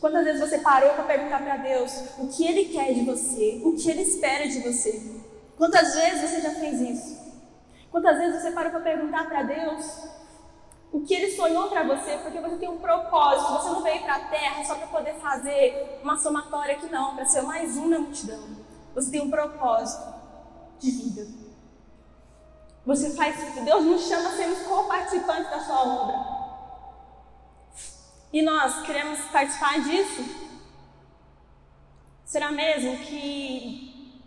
Quantas 0.00 0.24
vezes 0.24 0.40
você 0.40 0.58
parou 0.58 0.90
para 0.94 1.04
perguntar 1.04 1.42
para 1.42 1.56
Deus 1.58 1.92
o 2.18 2.28
que 2.28 2.46
Ele 2.46 2.66
quer 2.66 2.94
de 2.94 3.02
você, 3.02 3.60
o 3.64 3.74
que 3.74 3.90
Ele 3.90 4.02
espera 4.02 4.48
de 4.48 4.60
você? 4.60 5.20
Quantas 5.56 5.94
vezes 5.94 6.30
você 6.30 6.40
já 6.40 6.50
fez 6.52 6.80
isso? 6.80 7.24
Quantas 7.90 8.18
vezes 8.18 8.42
você 8.42 8.50
parou 8.52 8.70
para 8.70 8.80
perguntar 8.80 9.26
para 9.28 9.42
Deus 9.42 10.08
o 10.92 11.00
que 11.00 11.14
Ele 11.14 11.30
sonhou 11.32 11.68
para 11.68 11.82
você, 11.82 12.16
porque 12.18 12.38
você 12.38 12.56
tem 12.56 12.68
um 12.68 12.78
propósito, 12.78 13.52
você 13.52 13.68
não 13.68 13.82
veio 13.82 14.02
para 14.02 14.14
a 14.14 14.28
Terra 14.28 14.64
só 14.64 14.76
para 14.76 14.86
poder 14.86 15.14
fazer 15.14 15.98
uma 16.02 16.16
somatória 16.16 16.76
aqui 16.76 16.86
não, 16.86 17.16
para 17.16 17.26
ser 17.26 17.42
mais 17.42 17.76
um 17.76 17.88
na 17.88 17.98
multidão. 17.98 18.63
Você 18.94 19.10
tem 19.10 19.20
um 19.20 19.30
propósito 19.30 20.14
de 20.78 20.90
vida. 20.90 21.26
Você 22.86 23.10
faz, 23.14 23.36
Deus 23.64 23.84
nos 23.84 24.06
chama 24.06 24.28
a 24.28 24.32
sermos 24.32 24.60
co-participantes 24.60 25.50
da 25.50 25.60
sua 25.60 25.82
obra. 25.82 26.34
E 28.32 28.42
nós 28.42 28.82
queremos 28.82 29.20
participar 29.26 29.80
disso? 29.80 30.22
Será 32.24 32.50
mesmo 32.50 32.96
que 32.98 34.20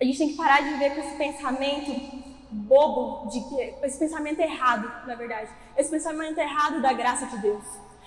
a 0.00 0.04
gente 0.04 0.18
tem 0.18 0.28
que 0.28 0.36
parar 0.36 0.62
de 0.62 0.70
viver 0.70 0.94
com 0.94 1.00
esse 1.00 1.16
pensamento 1.16 2.24
bobo, 2.50 3.28
de 3.30 3.40
que, 3.40 3.86
esse 3.86 3.98
pensamento 3.98 4.38
errado, 4.40 5.06
na 5.06 5.14
verdade, 5.14 5.50
esse 5.76 5.90
pensamento 5.90 6.38
errado 6.38 6.80
da 6.80 6.92
graça 6.92 7.26
de 7.26 7.38
Deus. 7.38 7.64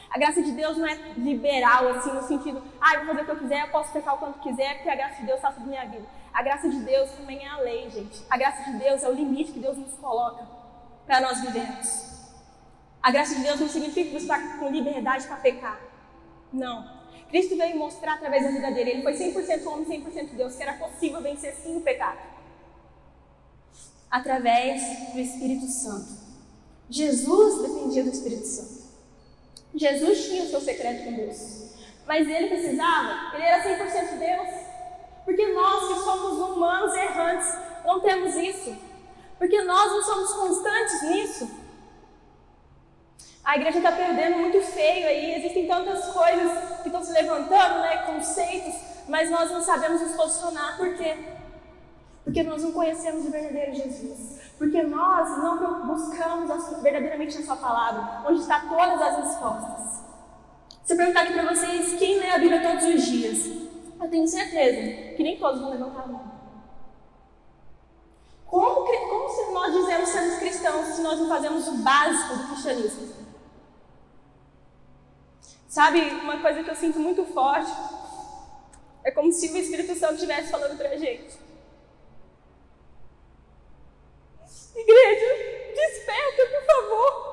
A 0.10 0.18
graça 0.18 0.42
de 0.42 0.52
Deus 0.52 0.78
não 0.78 0.88
é 0.88 0.96
liberal, 1.18 1.90
assim, 1.90 2.12
no 2.12 2.24
sentido, 2.24 2.64
ah, 2.80 2.96
eu 2.96 3.06
vou 3.06 3.08
fazer 3.08 3.22
o 3.22 3.26
que 3.26 3.32
eu 3.32 3.40
quiser, 3.40 3.62
eu 3.62 3.72
posso 3.72 3.92
pecar 3.92 4.16
o 4.16 4.18
quanto 4.18 4.40
quiser, 4.40 4.76
porque 4.76 4.90
a 4.90 4.96
graça 4.96 5.20
de 5.20 5.26
Deus 5.26 5.38
está 5.38 5.52
sobre 5.52 5.70
minha 5.70 5.86
vida. 5.86 6.06
A 6.34 6.42
graça 6.42 6.70
de 6.70 6.80
Deus 6.80 7.12
também 7.12 7.46
é 7.46 7.50
a 7.50 7.58
lei, 7.58 7.90
gente. 7.90 8.24
A 8.30 8.38
graça 8.38 8.72
de 8.72 8.78
Deus 8.78 9.04
é 9.04 9.10
o 9.10 9.14
limite 9.14 9.52
que 9.52 9.60
Deus 9.60 9.78
nos 9.78 9.94
coloca 9.94 10.48
para 11.06 11.22
nós 11.22 11.42
vivermos. 11.42 12.08
A 13.02 13.12
graça 13.12 13.36
de 13.36 13.42
Deus 13.42 13.60
não 13.60 13.70
significa 13.70 14.04
que 14.04 14.12
você 14.12 14.24
está 14.24 14.58
com 14.58 14.70
liberdade 14.70 15.28
para 15.28 15.38
pecar. 15.38 15.80
Não. 16.52 16.98
Cristo 17.30 17.58
veio 17.58 17.78
mostrar 17.78 18.16
através 18.16 18.44
da 18.44 18.52
vida 18.52 18.72
dele. 18.72 18.92
Ele 18.92 19.04
foi 19.04 19.14
100% 19.14 19.66
homem, 19.68 20.04
100% 20.04 20.36
Deus, 20.36 20.56
que 20.56 20.64
era 20.64 20.74
possível 20.74 21.22
vencer 21.22 21.54
sim 21.56 21.78
o 21.78 21.82
pecado. 21.82 22.20
Através 24.10 25.12
do 25.14 25.20
Espírito 25.20 25.68
Santo. 25.68 26.28
Jesus 26.90 27.62
dependia 27.62 28.04
do 28.04 28.10
Espírito 28.10 28.46
Santo. 28.46 28.77
Jesus 29.76 30.26
tinha 30.26 30.44
o 30.44 30.48
seu 30.48 30.62
secreto 30.62 31.04
com 31.04 31.14
Deus. 31.14 31.68
Mas 32.06 32.28
ele 32.28 32.48
precisava, 32.48 33.36
ele 33.36 33.44
era 33.44 33.64
100% 33.64 34.18
Deus. 34.18 34.50
Porque 35.26 35.46
nós 35.48 35.88
que 35.88 36.00
somos 36.00 36.40
humanos 36.40 36.96
errantes, 36.96 37.54
não 37.86 38.00
temos 38.00 38.36
isso. 38.36 38.76
Porque 39.38 39.62
nós 39.64 39.92
não 39.92 40.02
somos 40.02 40.34
constantes 40.34 41.02
nisso. 41.04 41.50
A 43.44 43.56
igreja 43.56 43.78
está 43.78 43.92
perdendo 43.92 44.40
muito 44.40 44.62
feio 44.62 45.08
aí. 45.08 45.36
Existem 45.36 45.68
tantas 45.68 46.06
coisas 46.08 46.82
que 46.82 46.88
estão 46.88 47.04
se 47.04 47.14
levantando, 47.14 47.80
né? 47.80 48.04
Conceitos, 48.06 48.76
mas 49.08 49.30
nós 49.30 49.52
não 49.52 49.62
sabemos 49.62 50.02
nos 50.02 50.16
posicionar. 50.16 50.78
Por 50.78 50.96
quê? 50.96 51.16
Porque 52.24 52.44
nós 52.44 52.62
não 52.62 52.74
conhecemos 52.74 53.26
o 53.26 53.32
verdadeiro 53.32 53.74
Jesus. 53.74 54.40
Porque 54.58 54.82
nós 54.84 55.30
não 55.38 55.88
buscamos 55.88 56.82
verdadeiramente 56.82 57.38
na 57.40 57.46
Sua 57.46 57.56
palavra, 57.58 58.28
onde 58.28 58.42
está 58.42 58.62
todas 58.62 59.02
as 59.02 59.18
respostas. 59.18 60.04
Se 60.84 60.94
eu 60.94 60.98
perguntar 60.98 61.22
aqui 61.22 61.34
para 61.34 61.54
vocês 61.54 61.94
quem 62.00 62.18
lê 62.18 62.30
a 62.32 62.40
Bíblia 62.40 62.62
todos 62.62 62.86
os 62.86 63.04
dias, 63.04 63.46
eu 64.02 64.10
tenho 64.10 64.28
certeza 64.28 65.16
que 65.16 65.24
nem 65.24 65.38
todos 65.38 65.62
vão 65.62 65.70
levantar 65.70 66.04
a 66.04 66.08
mão. 66.08 66.32
Como, 68.46 68.86
como 68.86 69.30
se 69.30 69.52
nós 69.52 69.74
dizemos 69.74 70.10
sermos 70.10 70.36
cristãos 70.38 70.86
se 70.88 71.02
nós 71.02 71.20
não 71.20 71.28
fazemos 71.28 71.68
o 71.68 71.78
básico 71.80 72.38
do 72.38 72.48
cristianismo? 72.48 73.18
Sabe, 75.68 76.02
uma 76.02 76.40
coisa 76.40 76.64
que 76.64 76.70
eu 76.72 76.76
sinto 76.76 77.00
muito 77.00 77.26
forte 77.26 77.72
é 79.04 79.12
como 79.12 79.32
se 79.32 79.52
o 79.52 79.58
Espírito 79.58 79.94
Santo 79.96 80.16
estivesse 80.16 80.50
falando 80.50 80.78
pra 80.78 80.96
gente. 80.98 81.47
Igreja, 84.78 85.74
desperta, 85.76 86.46
por 86.52 86.66
favor. 86.66 87.28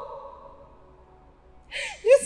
Desperta, 2.02 2.23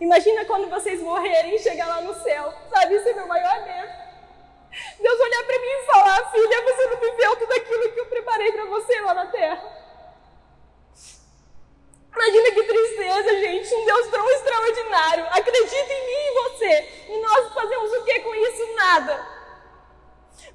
Imagina 0.00 0.44
quando 0.44 0.70
vocês 0.70 1.00
morrerem 1.00 1.54
e 1.54 1.58
chegar 1.58 1.86
lá 1.86 2.00
no 2.00 2.14
céu, 2.22 2.52
sabe? 2.70 2.94
Isso 2.96 3.08
é 3.08 3.14
meu 3.14 3.26
maior 3.26 3.62
medo. 3.64 4.02
Deus 4.98 5.20
olhar 5.20 5.44
para 5.44 5.58
mim 5.58 5.66
e 5.66 5.86
falar: 5.86 6.30
Filha, 6.30 6.62
você 6.62 6.86
não 6.86 6.96
viveu 6.96 7.36
tudo 7.36 7.52
aquilo 7.52 7.92
que 7.92 8.00
eu 8.00 8.06
preparei 8.06 8.52
para 8.52 8.64
você 8.66 9.00
lá 9.00 9.14
na 9.14 9.26
terra. 9.26 9.82
Imagina 12.14 12.50
que 12.52 12.62
tristeza, 12.62 13.40
gente. 13.40 13.74
Um 13.74 13.84
Deus 13.84 14.06
tão 14.08 14.30
extraordinário. 14.30 15.26
Acredita 15.30 15.92
em 15.92 16.06
mim 16.06 16.22
e 16.26 16.34
você. 16.34 17.04
E 17.08 17.18
nós 17.18 17.52
fazemos 17.54 17.92
o 17.92 18.04
que 18.04 18.20
com 18.20 18.34
isso? 18.34 18.74
Nada. 18.74 19.26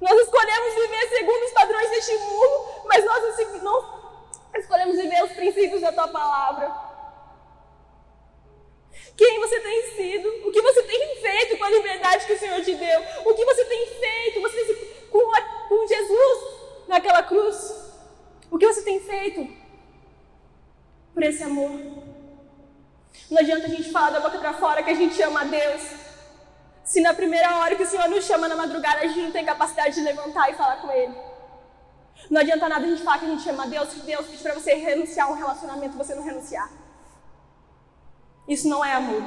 Nós 0.00 0.20
escolhemos 0.20 0.74
viver 0.74 1.08
segundo 1.08 1.44
os 1.44 1.52
padrões 1.52 1.90
deste 1.90 2.16
mundo, 2.18 2.84
mas 2.84 3.04
nós 3.04 3.22
não 3.22 3.30
escolhemos 4.68 4.96
viver 4.96 5.24
os 5.24 5.32
princípios 5.32 5.80
da 5.80 5.92
tua 5.92 6.08
palavra. 6.08 6.47
Quem 9.18 9.40
você 9.40 9.58
tem 9.58 9.82
sido? 9.96 10.28
O 10.46 10.52
que 10.52 10.62
você 10.62 10.80
tem 10.84 11.16
feito 11.16 11.58
com 11.58 11.64
a 11.64 11.70
liberdade 11.70 12.24
que 12.24 12.34
o 12.34 12.38
Senhor 12.38 12.62
te 12.62 12.72
deu? 12.76 13.00
O 13.24 13.34
que 13.34 13.44
você 13.44 13.64
tem 13.64 13.86
feito 13.86 14.40
você 14.40 14.74
com, 15.10 15.34
a, 15.34 15.40
com 15.68 15.88
Jesus 15.88 16.38
naquela 16.86 17.24
cruz? 17.24 17.56
O 18.48 18.56
que 18.56 18.64
você 18.64 18.82
tem 18.82 19.00
feito 19.00 19.44
por 21.12 21.24
esse 21.24 21.42
amor? 21.42 21.72
Não 23.28 23.38
adianta 23.38 23.66
a 23.66 23.70
gente 23.70 23.90
falar 23.90 24.10
da 24.10 24.20
boca 24.20 24.38
para 24.38 24.54
fora 24.54 24.84
que 24.84 24.90
a 24.90 24.94
gente 24.94 25.20
ama 25.20 25.40
a 25.40 25.44
Deus. 25.44 25.82
Se 26.84 27.00
na 27.00 27.12
primeira 27.12 27.56
hora 27.56 27.74
que 27.74 27.82
o 27.82 27.86
Senhor 27.86 28.08
nos 28.08 28.24
chama 28.24 28.46
na 28.46 28.54
madrugada 28.54 29.00
a 29.00 29.06
gente 29.08 29.20
não 29.20 29.32
tem 29.32 29.44
capacidade 29.44 29.96
de 29.96 30.00
levantar 30.00 30.48
e 30.52 30.54
falar 30.54 30.76
com 30.76 30.92
Ele. 30.92 31.14
Não 32.30 32.40
adianta 32.40 32.68
nada 32.68 32.86
a 32.86 32.88
gente 32.88 33.02
falar 33.02 33.18
que 33.18 33.26
a 33.26 33.30
gente 33.30 33.50
ama 33.50 33.64
a 33.64 33.66
Deus 33.66 33.88
se 33.88 33.98
Deus 33.98 34.28
pede 34.28 34.42
para 34.44 34.54
você 34.54 34.74
renunciar 34.74 35.26
a 35.26 35.30
um 35.32 35.34
relacionamento 35.34 35.98
você 35.98 36.14
não 36.14 36.22
renunciar. 36.22 36.70
Isso 38.48 38.66
não 38.66 38.82
é 38.82 38.94
amor. 38.94 39.22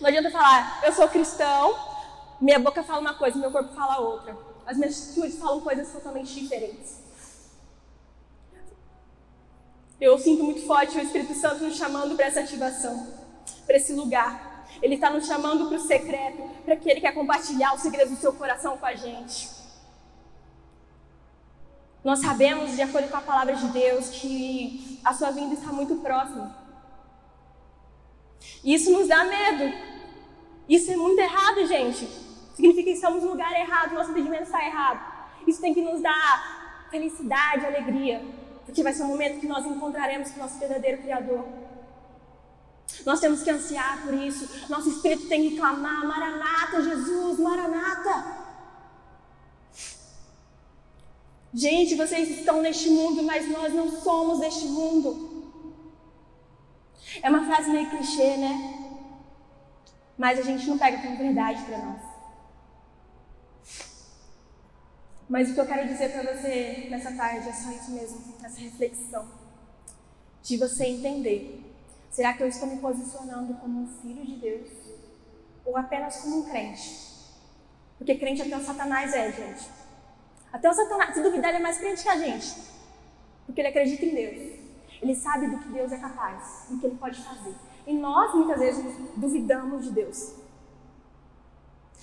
Não 0.00 0.08
adianta 0.08 0.30
falar, 0.30 0.82
eu 0.84 0.92
sou 0.92 1.08
cristão, 1.08 1.78
minha 2.40 2.58
boca 2.58 2.82
fala 2.82 3.00
uma 3.00 3.14
coisa, 3.14 3.38
meu 3.38 3.50
corpo 3.50 3.72
fala 3.74 4.00
outra. 4.00 4.36
As 4.66 4.76
minhas 4.76 5.00
atitudes 5.00 5.38
falam 5.38 5.60
coisas 5.60 5.90
totalmente 5.90 6.34
diferentes. 6.34 6.98
Eu 10.00 10.18
sinto 10.18 10.44
muito 10.44 10.66
forte 10.66 10.98
o 10.98 11.00
Espírito 11.00 11.34
Santo 11.34 11.64
nos 11.64 11.76
chamando 11.76 12.14
para 12.16 12.26
essa 12.26 12.40
ativação, 12.40 13.06
para 13.66 13.76
esse 13.76 13.92
lugar. 13.92 14.66
Ele 14.82 14.94
está 14.94 15.10
nos 15.10 15.26
chamando 15.26 15.66
para 15.68 15.76
o 15.76 15.80
secreto, 15.80 16.42
para 16.64 16.76
que 16.76 16.88
Ele 16.88 17.00
quer 17.00 17.12
compartilhar 17.12 17.74
os 17.74 17.80
segredos 17.80 18.14
do 18.14 18.20
seu 18.20 18.32
coração 18.32 18.76
com 18.76 18.86
a 18.86 18.94
gente. 18.94 19.57
Nós 22.08 22.20
sabemos, 22.20 22.74
de 22.74 22.80
acordo 22.80 23.06
com 23.10 23.18
a 23.18 23.20
palavra 23.20 23.54
de 23.54 23.66
Deus, 23.68 24.08
que 24.08 24.98
a 25.04 25.12
sua 25.12 25.30
vinda 25.30 25.52
está 25.52 25.70
muito 25.70 25.96
próxima. 25.96 26.56
E 28.64 28.72
isso 28.72 28.90
nos 28.90 29.06
dá 29.06 29.24
medo. 29.24 29.76
Isso 30.66 30.90
é 30.90 30.96
muito 30.96 31.18
errado, 31.18 31.66
gente. 31.66 32.08
Significa 32.54 32.84
que 32.84 32.96
estamos 32.96 33.22
no 33.22 33.32
lugar 33.32 33.52
errado, 33.52 33.92
nosso 33.92 34.12
entendimento 34.12 34.44
está 34.44 34.64
errado. 34.64 35.00
Isso 35.46 35.60
tem 35.60 35.74
que 35.74 35.82
nos 35.82 36.00
dar 36.00 36.86
felicidade, 36.90 37.66
alegria, 37.66 38.24
porque 38.64 38.82
vai 38.82 38.94
ser 38.94 39.02
um 39.02 39.08
momento 39.08 39.40
que 39.40 39.46
nós 39.46 39.66
encontraremos 39.66 40.34
o 40.34 40.38
nosso 40.38 40.58
verdadeiro 40.58 41.02
Criador. 41.02 41.44
Nós 43.04 43.20
temos 43.20 43.42
que 43.42 43.50
ansiar 43.50 44.00
por 44.02 44.14
isso. 44.14 44.48
Nosso 44.70 44.88
espírito 44.88 45.28
tem 45.28 45.50
que 45.50 45.58
clamar: 45.58 46.06
Maranata, 46.06 46.82
Jesus, 46.82 47.38
Maranata. 47.38 48.47
Gente, 51.52 51.94
vocês 51.94 52.28
estão 52.28 52.60
neste 52.60 52.90
mundo, 52.90 53.22
mas 53.22 53.48
nós 53.48 53.72
não 53.72 53.90
somos 53.90 54.40
deste 54.40 54.66
mundo. 54.66 55.52
É 57.22 57.30
uma 57.30 57.46
frase 57.46 57.70
meio 57.70 57.88
clichê, 57.88 58.36
né? 58.36 59.02
Mas 60.16 60.38
a 60.38 60.42
gente 60.42 60.68
não 60.68 60.76
pega 60.76 60.98
como 60.98 61.16
verdade 61.16 61.62
para 61.64 61.78
nós. 61.78 62.02
Mas 65.28 65.50
o 65.50 65.54
que 65.54 65.60
eu 65.60 65.66
quero 65.66 65.88
dizer 65.88 66.12
para 66.12 66.34
você 66.34 66.86
nessa 66.90 67.12
tarde 67.12 67.48
é 67.48 67.52
só 67.52 67.70
isso 67.70 67.90
mesmo, 67.92 68.34
essa 68.42 68.60
reflexão. 68.60 69.26
De 70.42 70.56
você 70.56 70.86
entender: 70.86 71.74
será 72.10 72.34
que 72.34 72.42
eu 72.42 72.48
estou 72.48 72.68
me 72.68 72.78
posicionando 72.78 73.54
como 73.54 73.82
um 73.82 74.00
filho 74.02 74.24
de 74.24 74.36
Deus? 74.36 74.68
Ou 75.64 75.76
apenas 75.76 76.16
como 76.22 76.40
um 76.40 76.44
crente? 76.44 77.08
Porque 77.96 78.14
crente 78.16 78.42
até 78.42 78.56
o 78.56 78.64
Satanás 78.64 79.12
é, 79.12 79.30
gente. 79.32 79.87
Até 80.52 80.70
o 80.70 80.74
Satanás, 80.74 81.14
se 81.14 81.22
duvidar, 81.22 81.50
ele 81.50 81.58
é 81.58 81.62
mais 81.62 81.78
crente 81.78 82.02
que 82.02 82.08
a 82.08 82.16
gente. 82.16 82.54
Porque 83.46 83.60
ele 83.60 83.68
acredita 83.68 84.04
em 84.04 84.14
Deus. 84.14 84.58
Ele 85.00 85.14
sabe 85.14 85.46
do 85.46 85.58
que 85.58 85.68
Deus 85.68 85.92
é 85.92 85.98
capaz, 85.98 86.66
do 86.68 86.78
que 86.78 86.86
ele 86.86 86.96
pode 86.96 87.22
fazer. 87.22 87.54
E 87.86 87.94
nós, 87.94 88.34
muitas 88.34 88.58
vezes, 88.58 88.84
duvidamos 89.16 89.84
de 89.84 89.92
Deus. 89.92 90.34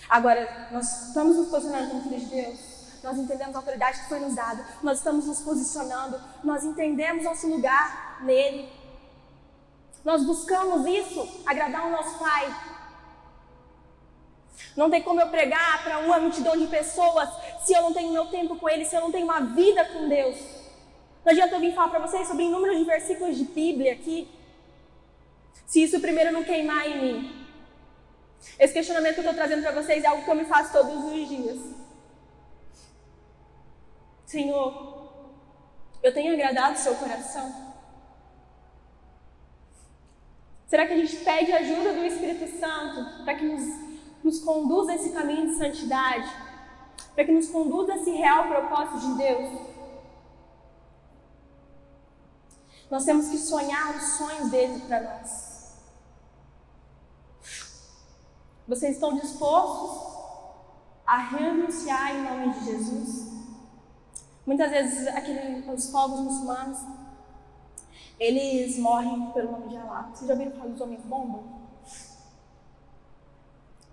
Agora, 0.09 0.69
nós 0.71 1.07
estamos 1.07 1.37
nos 1.37 1.49
posicionando 1.49 1.89
como 1.89 2.03
filhos 2.03 2.21
de 2.23 2.29
Deus. 2.29 2.75
Nós 3.03 3.17
entendemos 3.17 3.55
a 3.55 3.59
autoridade 3.59 4.01
que 4.01 4.09
foi 4.09 4.19
nos 4.19 4.35
dada. 4.35 4.65
Nós 4.81 4.97
estamos 4.97 5.27
nos 5.27 5.41
posicionando. 5.41 6.19
Nós 6.43 6.63
entendemos 6.63 7.23
nosso 7.23 7.47
lugar 7.47 8.19
nele. 8.23 8.69
Nós 10.03 10.23
buscamos 10.23 10.85
isso, 10.85 11.43
agradar 11.45 11.87
o 11.87 11.91
nosso 11.91 12.17
Pai. 12.19 12.55
Não 14.75 14.89
tem 14.89 15.01
como 15.01 15.21
eu 15.21 15.29
pregar 15.29 15.83
para 15.83 15.99
uma 15.99 16.19
multidão 16.19 16.57
de 16.57 16.67
pessoas 16.67 17.29
se 17.63 17.73
eu 17.73 17.81
não 17.81 17.93
tenho 17.93 18.11
meu 18.11 18.27
tempo 18.27 18.57
com 18.57 18.69
Ele, 18.69 18.85
se 18.85 18.95
eu 18.95 19.01
não 19.01 19.11
tenho 19.11 19.25
uma 19.25 19.39
vida 19.39 19.85
com 19.85 20.09
Deus. 20.09 20.37
Não 21.23 21.31
adianta 21.31 21.55
eu 21.55 21.59
vir 21.59 21.73
falar 21.73 21.89
para 21.89 21.99
vocês 21.99 22.27
sobre 22.27 22.43
inúmeros 22.43 22.77
de 22.77 22.83
versículos 22.83 23.37
de 23.37 23.45
Bíblia 23.45 23.93
aqui, 23.93 24.27
se 25.65 25.81
isso 25.81 25.99
primeiro 25.99 26.31
não 26.31 26.43
queimar 26.43 26.87
em 26.87 27.01
mim. 27.01 27.47
Esse 28.59 28.73
questionamento 28.73 29.15
que 29.15 29.19
eu 29.21 29.31
estou 29.31 29.33
trazendo 29.33 29.63
para 29.63 29.71
vocês 29.71 30.03
é 30.03 30.07
algo 30.07 30.23
que 30.23 30.29
eu 30.29 30.35
me 30.35 30.45
faço 30.45 30.71
todos 30.71 31.03
os 31.03 31.27
dias. 31.27 31.59
Senhor, 34.25 35.09
eu 36.03 36.13
tenho 36.13 36.33
agradado 36.33 36.75
o 36.75 36.77
seu 36.77 36.95
coração? 36.95 37.73
Será 40.67 40.85
que 40.85 40.93
a 40.93 40.97
gente 40.97 41.15
pede 41.17 41.51
ajuda 41.51 41.93
do 41.93 42.05
Espírito 42.05 42.59
Santo 42.59 43.23
para 43.23 43.35
que 43.35 43.45
nos 43.45 43.94
nos 44.25 44.39
conduza 44.39 44.91
a 44.91 44.95
esse 44.95 45.11
caminho 45.11 45.51
de 45.51 45.55
santidade, 45.55 46.27
para 47.13 47.23
que 47.23 47.31
nos 47.31 47.47
conduza 47.47 47.93
a 47.93 47.95
esse 47.97 48.09
real 48.09 48.47
propósito 48.47 48.99
de 48.99 49.17
Deus. 49.19 49.61
Nós 52.89 53.05
temos 53.05 53.29
que 53.29 53.37
sonhar 53.37 53.95
os 53.95 54.03
sonhos 54.17 54.49
dele 54.49 54.81
para 54.87 55.01
nós. 55.01 55.75
Vocês 58.67 58.95
estão 58.95 59.13
dispostos 59.13 60.15
a 61.05 61.17
renunciar 61.17 62.15
em 62.15 62.23
nome 62.23 62.53
de 62.55 62.65
Jesus? 62.65 63.31
Muitas 64.43 64.71
vezes 64.71 65.07
aquele, 65.07 65.69
os 65.71 65.87
povos 65.87 66.19
muçulmanos, 66.21 66.79
eles 68.19 68.79
morrem 68.79 69.31
pelo 69.31 69.51
nome 69.51 69.69
de 69.69 69.77
Allah. 69.77 70.09
Vocês 70.11 70.27
já 70.27 70.33
viram 70.33 70.51
falar 70.51 70.69
dos 70.69 70.81
homens 70.81 71.03
bomba? 71.03 71.64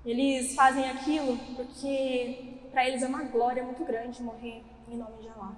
Eles 0.04 0.54
fazem 0.54 0.88
aquilo 0.90 1.38
porque 1.54 2.58
para 2.72 2.88
eles 2.88 3.02
é 3.02 3.06
uma 3.06 3.22
glória 3.24 3.62
muito 3.62 3.84
grande 3.84 4.22
morrer 4.22 4.64
em 4.88 4.96
nome 4.96 5.18
de 5.18 5.28
Allah. 5.28 5.54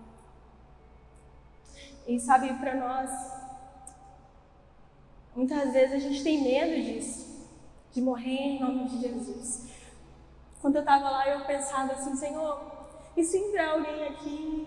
E 2.06 2.20
sabe, 2.20 2.52
para 2.54 2.74
nós, 2.74 3.10
muitas 5.34 5.72
vezes 5.72 5.94
a 5.94 5.98
gente 5.98 6.22
tem 6.22 6.42
medo 6.42 6.74
disso, 6.82 7.48
de 7.92 8.02
morrer 8.02 8.56
em 8.56 8.60
nome 8.60 8.84
de 8.84 9.00
Jesus. 9.00 9.70
Quando 10.60 10.76
eu 10.76 10.80
estava 10.80 11.08
lá, 11.08 11.28
eu 11.28 11.44
pensava 11.46 11.92
assim, 11.92 12.14
Senhor, 12.16 12.60
e 13.16 13.24
se 13.24 13.38
entrar 13.38 13.72
alguém 13.72 14.08
aqui, 14.08 14.66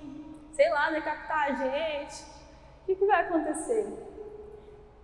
sei 0.53 0.69
lá, 0.69 0.89
decapitar 0.89 1.43
a 1.43 1.53
gente, 1.53 2.23
o 2.23 2.85
que, 2.87 2.95
que 2.95 3.05
vai 3.05 3.21
acontecer? 3.21 3.85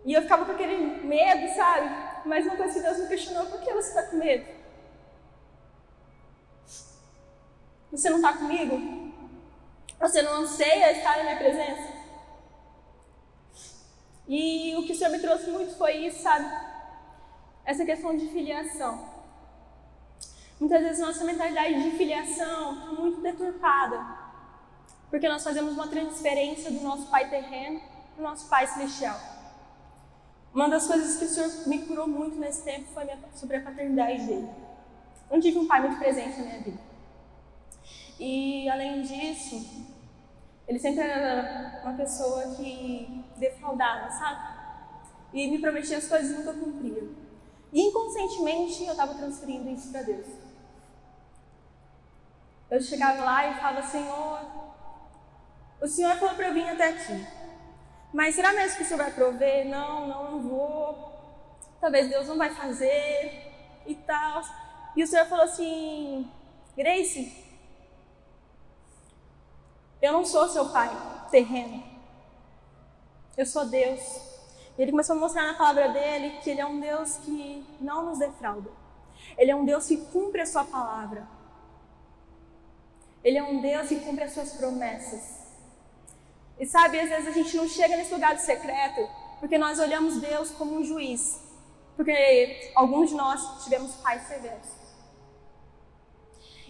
E 0.06 0.14
eu 0.14 0.22
ficava 0.24 0.46
com 0.46 0.54
aquele 0.54 1.06
medo, 1.06 1.54
sabe? 1.56 1.90
Mas 2.26 2.46
uma 2.46 2.58
coisa 2.58 2.74
que 2.74 2.80
Deus 2.80 2.98
me 3.00 3.08
questionou, 3.08 3.46
por 3.46 3.60
que 3.62 3.72
você 3.74 3.90
está 3.90 4.04
com 4.04 4.18
medo? 4.18 4.63
Você 7.94 8.10
não 8.10 8.18
está 8.18 8.34
comigo? 8.34 9.14
Você 10.00 10.24
não 10.24 10.42
anseia 10.42 10.94
estar 10.94 11.16
na 11.18 11.24
minha 11.26 11.38
presença? 11.38 11.94
E 14.28 14.76
o 14.76 14.84
que 14.84 14.94
o 14.94 14.96
Senhor 14.96 15.12
me 15.12 15.20
trouxe 15.20 15.52
muito 15.52 15.78
foi 15.78 16.08
isso, 16.08 16.24
sabe? 16.24 16.50
Essa 17.64 17.86
questão 17.86 18.18
de 18.18 18.28
filiação. 18.30 19.08
Muitas 20.60 20.82
vezes 20.82 21.06
nossa 21.06 21.24
mentalidade 21.24 21.84
de 21.84 21.92
filiação 21.96 22.74
está 22.74 22.92
muito 22.94 23.22
deturpada, 23.22 24.04
porque 25.12 25.30
nós 25.30 25.44
fazemos 25.44 25.74
uma 25.74 25.88
transferência 25.88 26.72
do 26.72 26.82
nosso 26.82 27.06
pai 27.12 27.30
terreno 27.30 27.80
para 28.16 28.26
o 28.26 28.28
nosso 28.28 28.50
pai 28.50 28.66
celestial. 28.66 29.20
Uma 30.52 30.68
das 30.68 30.88
coisas 30.88 31.18
que 31.18 31.26
o 31.26 31.28
Senhor 31.28 31.68
me 31.68 31.86
curou 31.86 32.08
muito 32.08 32.40
nesse 32.40 32.64
tempo 32.64 32.88
foi 32.92 33.08
sobre 33.36 33.58
a 33.58 33.62
paternidade 33.62 34.26
dele. 34.26 34.50
Não 35.30 35.40
tive 35.40 35.60
um 35.60 35.68
pai 35.68 35.82
muito 35.82 36.00
presente 36.00 36.40
na 36.40 36.46
minha 36.46 36.60
vida. 36.62 36.93
E 38.20 38.70
além 38.70 39.02
disso, 39.02 39.86
ele 40.68 40.80
sempre 40.80 41.02
era 41.02 41.82
uma 41.84 41.94
pessoa 41.94 42.56
que 42.56 43.26
defraudava, 43.38 44.10
sabe? 44.12 44.54
E 45.34 45.50
me 45.50 45.60
prometia 45.60 45.98
as 45.98 46.08
coisas 46.08 46.32
e 46.32 46.34
nunca 46.36 46.54
cumpria. 46.54 47.04
E 47.72 47.82
inconscientemente 47.82 48.84
eu 48.84 48.92
estava 48.92 49.16
transferindo 49.16 49.70
isso 49.70 49.92
para 49.92 50.04
Deus. 50.04 50.28
Eu 52.70 52.82
chegava 52.82 53.24
lá 53.24 53.48
e 53.48 53.56
falava, 53.56 53.84
Senhor, 53.84 54.40
o 55.82 55.88
Senhor 55.88 56.16
falou 56.18 56.36
para 56.36 56.48
eu 56.48 56.54
vir 56.54 56.70
até 56.70 56.90
aqui. 56.90 57.28
Mas 58.14 58.36
será 58.36 58.54
mesmo 58.54 58.78
que 58.78 58.84
o 58.84 58.86
Senhor 58.86 59.04
vai 59.04 59.12
prover? 59.12 59.68
Não, 59.68 60.08
não, 60.08 60.32
não 60.32 60.42
vou. 60.42 61.14
Talvez 61.82 62.08
Deus 62.08 62.28
não 62.28 62.38
vai 62.38 62.52
fazer 62.52 63.52
e 63.86 63.96
tal. 63.96 64.42
E 64.96 65.04
o 65.04 65.08
Senhor 65.08 65.26
falou 65.26 65.46
assim, 65.46 66.30
Grace, 66.78 67.44
eu 70.04 70.12
não 70.12 70.26
sou 70.26 70.50
seu 70.50 70.68
pai 70.68 70.90
terreno. 71.32 71.82
Eu 73.38 73.46
sou 73.46 73.66
Deus. 73.66 74.02
E 74.78 74.82
ele 74.82 74.92
começou 74.92 75.16
a 75.16 75.20
mostrar 75.20 75.44
na 75.44 75.54
palavra 75.54 75.94
dele 75.94 76.40
que 76.42 76.50
ele 76.50 76.60
é 76.60 76.66
um 76.66 76.78
Deus 76.78 77.16
que 77.20 77.66
não 77.80 78.08
nos 78.08 78.20
defrauda. 78.20 78.70
Ele 79.38 79.50
é 79.50 79.56
um 79.56 79.64
Deus 79.64 79.88
que 79.88 79.96
cumpre 79.96 80.42
a 80.42 80.46
sua 80.46 80.66
palavra. 80.66 81.26
Ele 83.24 83.38
é 83.38 83.44
um 83.44 83.62
Deus 83.62 83.88
que 83.88 84.02
cumpre 84.02 84.26
as 84.26 84.34
suas 84.34 84.52
promessas. 84.52 85.22
E 86.60 86.66
sabe, 86.66 87.00
às 87.00 87.08
vezes 87.08 87.30
a 87.30 87.32
gente 87.32 87.56
não 87.56 87.68
chega 87.70 87.96
nesse 87.96 88.14
lugar 88.14 88.36
do 88.36 88.42
secreto 88.42 89.10
porque 89.40 89.58
nós 89.58 89.80
olhamos 89.80 90.20
Deus 90.20 90.52
como 90.52 90.76
um 90.76 90.84
juiz. 90.84 91.40
Porque 91.96 92.74
alguns 92.76 93.12
de 93.12 93.16
nós 93.16 93.64
tivemos 93.64 93.96
pais 93.96 94.28
severos. 94.28 94.68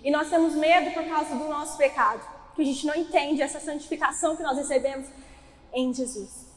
E 0.03 0.11
nós 0.11 0.29
temos 0.29 0.53
medo 0.53 0.91
por 0.91 1.03
causa 1.05 1.33
do 1.35 1.49
nosso 1.49 1.77
pecado 1.77 2.32
que 2.55 2.61
a 2.61 2.65
gente 2.65 2.85
não 2.85 2.95
entende 2.95 3.41
essa 3.41 3.59
santificação 3.59 4.35
que 4.35 4.43
nós 4.43 4.57
recebemos 4.57 5.07
em 5.73 5.93
Jesus. 5.93 6.47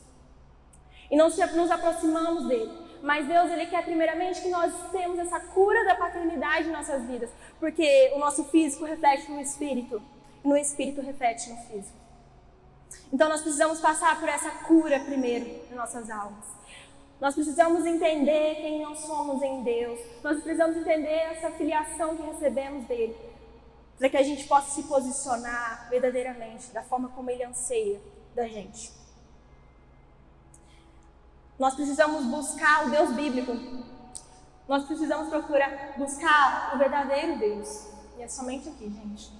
E 1.11 1.17
não 1.17 1.29
nos 1.29 1.71
aproximamos 1.71 2.47
dele. 2.47 2.87
Mas 3.03 3.27
Deus, 3.27 3.51
Ele 3.51 3.67
quer 3.67 3.85
primeiramente 3.85 4.41
que 4.41 4.49
nós 4.49 4.73
temos 4.91 5.19
essa 5.19 5.39
cura 5.39 5.85
da 5.85 5.95
paternidade 5.95 6.69
em 6.69 6.73
nossas 6.73 7.05
vidas. 7.05 7.31
Porque 7.61 8.13
o 8.15 8.19
nosso 8.19 8.45
físico 8.45 8.85
reflete 8.85 9.31
no 9.31 9.41
espírito. 9.41 10.03
E 10.45 10.49
no 10.49 10.57
espírito 10.57 11.01
reflete 11.01 11.51
no 11.51 11.57
físico. 11.59 11.97
Então 13.13 13.29
nós 13.29 13.41
precisamos 13.41 13.81
passar 13.81 14.19
por 14.19 14.29
essa 14.29 14.51
cura 14.51 14.99
primeiro 15.01 15.47
em 15.71 15.75
nossas 15.75 16.11
almas. 16.11 16.45
Nós 17.21 17.35
precisamos 17.35 17.87
entender 17.87 18.57
quem 18.57 18.83
nós 18.83 18.99
somos 18.99 19.43
em 19.43 19.63
Deus. 19.63 19.99
Nós 20.23 20.43
precisamos 20.43 20.77
entender 20.77 21.09
essa 21.09 21.51
filiação 21.51 22.17
que 22.17 22.23
recebemos 22.23 22.85
dele. 22.87 23.17
Para 23.99 24.09
que 24.09 24.17
a 24.17 24.23
gente 24.23 24.45
possa 24.45 24.71
se 24.71 24.83
posicionar 24.85 25.89
verdadeiramente 25.89 26.71
da 26.73 26.83
forma 26.83 27.09
como 27.11 27.31
Ele 27.31 27.45
anseia 27.45 28.01
da 28.35 28.47
gente. 28.47 28.93
Nós 31.59 31.75
precisamos 31.75 32.25
buscar 32.27 32.87
o 32.87 32.91
Deus 32.91 33.13
bíblico. 33.13 33.53
Nós 34.69 34.85
precisamos 34.85 35.29
procurar 35.29 35.95
buscar 35.97 36.73
o 36.75 36.79
verdadeiro 36.79 37.39
Deus. 37.39 37.87
E 38.19 38.23
é 38.23 38.29
somente 38.29 38.69
aqui, 38.69 38.91
gente. 38.91 39.33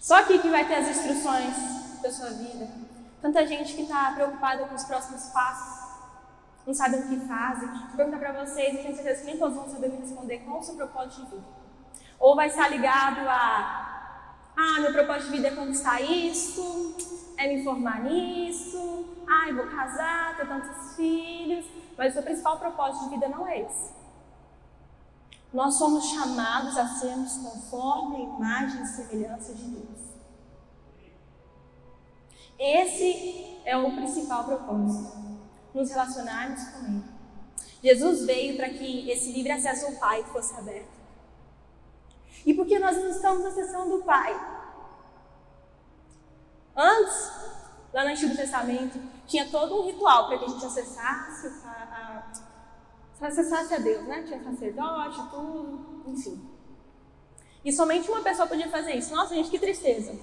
Só 0.00 0.16
aqui 0.16 0.38
que 0.38 0.48
vai 0.48 0.66
ter 0.66 0.76
as 0.76 0.88
instruções 0.88 1.54
da 2.02 2.10
sua 2.10 2.30
vida. 2.30 2.68
Tanta 3.20 3.46
gente 3.46 3.74
que 3.74 3.82
está 3.82 4.12
preocupada 4.12 4.64
com 4.64 4.74
os 4.74 4.84
próximos 4.84 5.24
passos, 5.26 5.90
não 6.66 6.74
sabe 6.74 6.96
o 6.96 7.08
que 7.08 7.20
fazem. 7.26 7.68
Vou 7.68 7.96
perguntar 7.96 8.18
para 8.18 8.44
vocês, 8.44 8.74
eu 8.74 8.82
tenho 8.82 8.94
certeza 8.94 9.20
que 9.20 9.26
nem 9.26 9.38
todos 9.38 9.56
vão 9.56 9.68
saber 9.68 9.90
me 9.90 9.98
responder 9.98 10.38
qual 10.38 10.58
o 10.58 10.62
seu 10.62 10.74
propósito 10.74 11.24
de 11.24 11.30
vida. 11.32 11.59
Ou 12.20 12.36
vai 12.36 12.48
estar 12.48 12.68
ligado 12.68 13.26
a, 13.26 13.80
ah, 14.54 14.80
meu 14.80 14.92
propósito 14.92 15.30
de 15.30 15.36
vida 15.38 15.48
é 15.48 15.56
conquistar 15.56 16.02
isso, 16.02 16.94
é 17.38 17.48
me 17.48 17.64
formar 17.64 18.04
nisso, 18.04 19.06
ah, 19.26 19.48
eu 19.48 19.56
vou 19.56 19.66
casar, 19.68 20.36
ter 20.36 20.46
tantos 20.46 20.94
filhos. 20.94 21.64
Mas 21.96 22.10
o 22.10 22.14
seu 22.14 22.22
principal 22.22 22.58
propósito 22.58 23.04
de 23.04 23.10
vida 23.10 23.28
não 23.28 23.46
é 23.48 23.62
esse. 23.62 23.92
Nós 25.52 25.74
somos 25.74 26.04
chamados 26.04 26.76
a 26.76 26.86
sermos 26.86 27.38
conforme 27.38 28.16
a 28.16 28.20
imagem 28.20 28.82
e 28.82 28.86
semelhança 28.86 29.54
de 29.54 29.64
Deus. 29.64 30.00
Esse 32.58 33.58
é 33.64 33.76
o 33.76 33.96
principal 33.96 34.44
propósito, 34.44 35.16
nos 35.72 35.90
relacionarmos 35.90 36.62
com 36.64 36.84
Ele. 36.84 37.04
Jesus 37.82 38.26
veio 38.26 38.56
para 38.56 38.68
que 38.68 39.10
esse 39.10 39.32
livre 39.32 39.52
acesso 39.52 39.86
ao 39.86 39.92
Pai 39.92 40.22
fosse 40.24 40.54
aberto. 40.54 40.99
E 42.44 42.54
porque 42.54 42.78
nós 42.78 42.96
não 42.96 43.08
estamos 43.08 43.44
na 43.44 43.50
sessão 43.50 43.88
do 43.88 44.02
Pai? 44.02 44.32
Antes, 46.76 47.30
lá 47.92 48.04
no 48.04 48.10
Antigo 48.10 48.34
Testamento, 48.34 48.98
tinha 49.26 49.48
todo 49.48 49.80
um 49.80 49.86
ritual 49.86 50.28
para 50.28 50.38
que 50.38 50.44
a 50.44 50.48
gente 50.48 50.64
acessasse 50.64 51.46
a, 51.64 52.24
a, 53.20 53.26
acessasse 53.26 53.74
a 53.74 53.78
Deus, 53.78 54.04
né? 54.06 54.22
Tinha 54.22 54.42
sacerdote, 54.42 55.20
tudo, 55.30 56.02
enfim. 56.06 56.48
E 57.64 57.72
somente 57.72 58.10
uma 58.10 58.22
pessoa 58.22 58.48
podia 58.48 58.68
fazer 58.68 58.94
isso. 58.94 59.14
Nossa, 59.14 59.34
gente, 59.34 59.50
que 59.50 59.58
tristeza. 59.58 60.18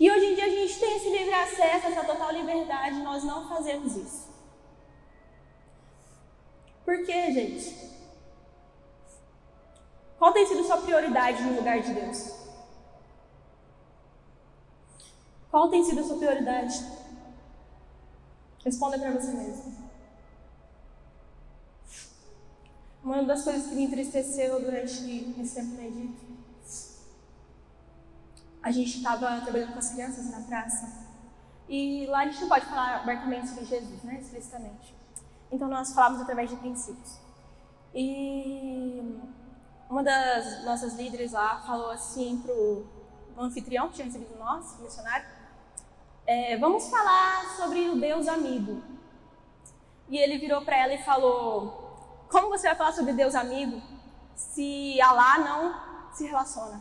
E 0.00 0.10
hoje 0.10 0.26
em 0.26 0.34
dia 0.34 0.46
a 0.46 0.48
gente 0.48 0.78
tem 0.78 0.96
esse 0.96 1.10
livre 1.10 1.34
acesso, 1.34 1.86
essa 1.86 2.04
total 2.04 2.32
liberdade, 2.32 3.02
nós 3.02 3.22
não 3.24 3.48
fazemos 3.48 3.96
isso. 3.96 4.26
Por 6.84 7.04
quê, 7.04 7.32
gente? 7.32 7.96
Qual 10.18 10.32
tem 10.32 10.46
sido 10.46 10.64
sua 10.64 10.78
prioridade 10.78 11.42
no 11.42 11.56
lugar 11.56 11.80
de 11.80 11.92
Deus? 11.92 12.34
Qual 15.50 15.68
tem 15.68 15.84
sido 15.84 16.00
a 16.00 16.04
sua 16.04 16.16
prioridade? 16.16 16.84
Responda 18.64 18.98
para 18.98 19.12
você 19.12 19.32
mesmo. 19.32 19.86
Uma 23.02 23.22
das 23.22 23.44
coisas 23.44 23.68
que 23.68 23.74
me 23.74 23.84
entristeceu 23.84 24.60
durante 24.60 24.92
esse 25.40 25.54
tempo 25.54 25.74
no 25.74 25.80
Egito 25.80 26.36
a 28.66 28.72
gente 28.72 28.96
estava 28.96 29.40
trabalhando 29.42 29.74
com 29.74 29.78
as 29.78 29.90
crianças 29.90 30.28
na 30.28 30.40
praça 30.40 31.06
e 31.68 32.04
lá 32.06 32.22
a 32.22 32.24
gente 32.24 32.40
não 32.40 32.48
pode 32.48 32.66
falar 32.66 32.96
abertamente 32.96 33.48
sobre 33.48 33.64
Jesus, 33.64 34.02
né, 34.02 34.18
explicitamente. 34.20 34.92
Então 35.52 35.68
nós 35.68 35.92
falamos 35.92 36.20
através 36.20 36.50
de 36.50 36.56
princípios. 36.56 37.20
E 37.94 39.20
uma 39.88 40.02
das 40.02 40.64
nossas 40.64 40.94
líderes 40.94 41.32
lá 41.32 41.62
falou 41.66 41.90
assim 41.90 42.38
pro 42.38 42.86
anfitrião 43.38 43.88
que 43.88 43.94
tinha 43.94 44.06
recebido 44.06 44.36
nós, 44.38 44.78
missionário, 44.80 45.26
é, 46.26 46.56
vamos 46.56 46.88
falar 46.88 47.56
sobre 47.56 47.88
o 47.88 48.00
Deus 48.00 48.26
amigo. 48.26 48.82
E 50.08 50.18
ele 50.18 50.38
virou 50.38 50.62
para 50.62 50.76
ela 50.76 50.94
e 50.94 51.02
falou: 51.02 52.26
Como 52.28 52.48
você 52.48 52.66
vai 52.66 52.76
falar 52.76 52.92
sobre 52.92 53.12
Deus 53.12 53.34
amigo 53.34 53.80
se 54.34 55.00
Alá 55.00 55.38
não 55.38 56.12
se 56.12 56.24
relaciona? 56.24 56.80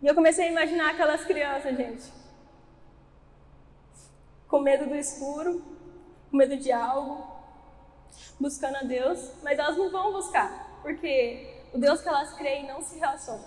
E 0.00 0.06
eu 0.06 0.14
comecei 0.14 0.46
a 0.46 0.50
imaginar 0.50 0.90
aquelas 0.90 1.24
crianças, 1.24 1.76
gente. 1.76 2.12
Com 4.46 4.60
medo 4.60 4.86
do 4.86 4.94
escuro, 4.94 5.62
com 6.30 6.36
medo 6.36 6.56
de 6.56 6.70
algo, 6.70 7.26
buscando 8.38 8.76
a 8.76 8.82
Deus, 8.82 9.32
mas 9.42 9.58
elas 9.58 9.76
não 9.76 9.90
vão 9.90 10.12
buscar, 10.12 10.67
porque 10.82 11.62
o 11.72 11.78
Deus 11.78 12.00
que 12.00 12.08
elas 12.08 12.34
creem 12.34 12.66
não 12.66 12.82
se 12.82 12.98
relaciona. 12.98 13.44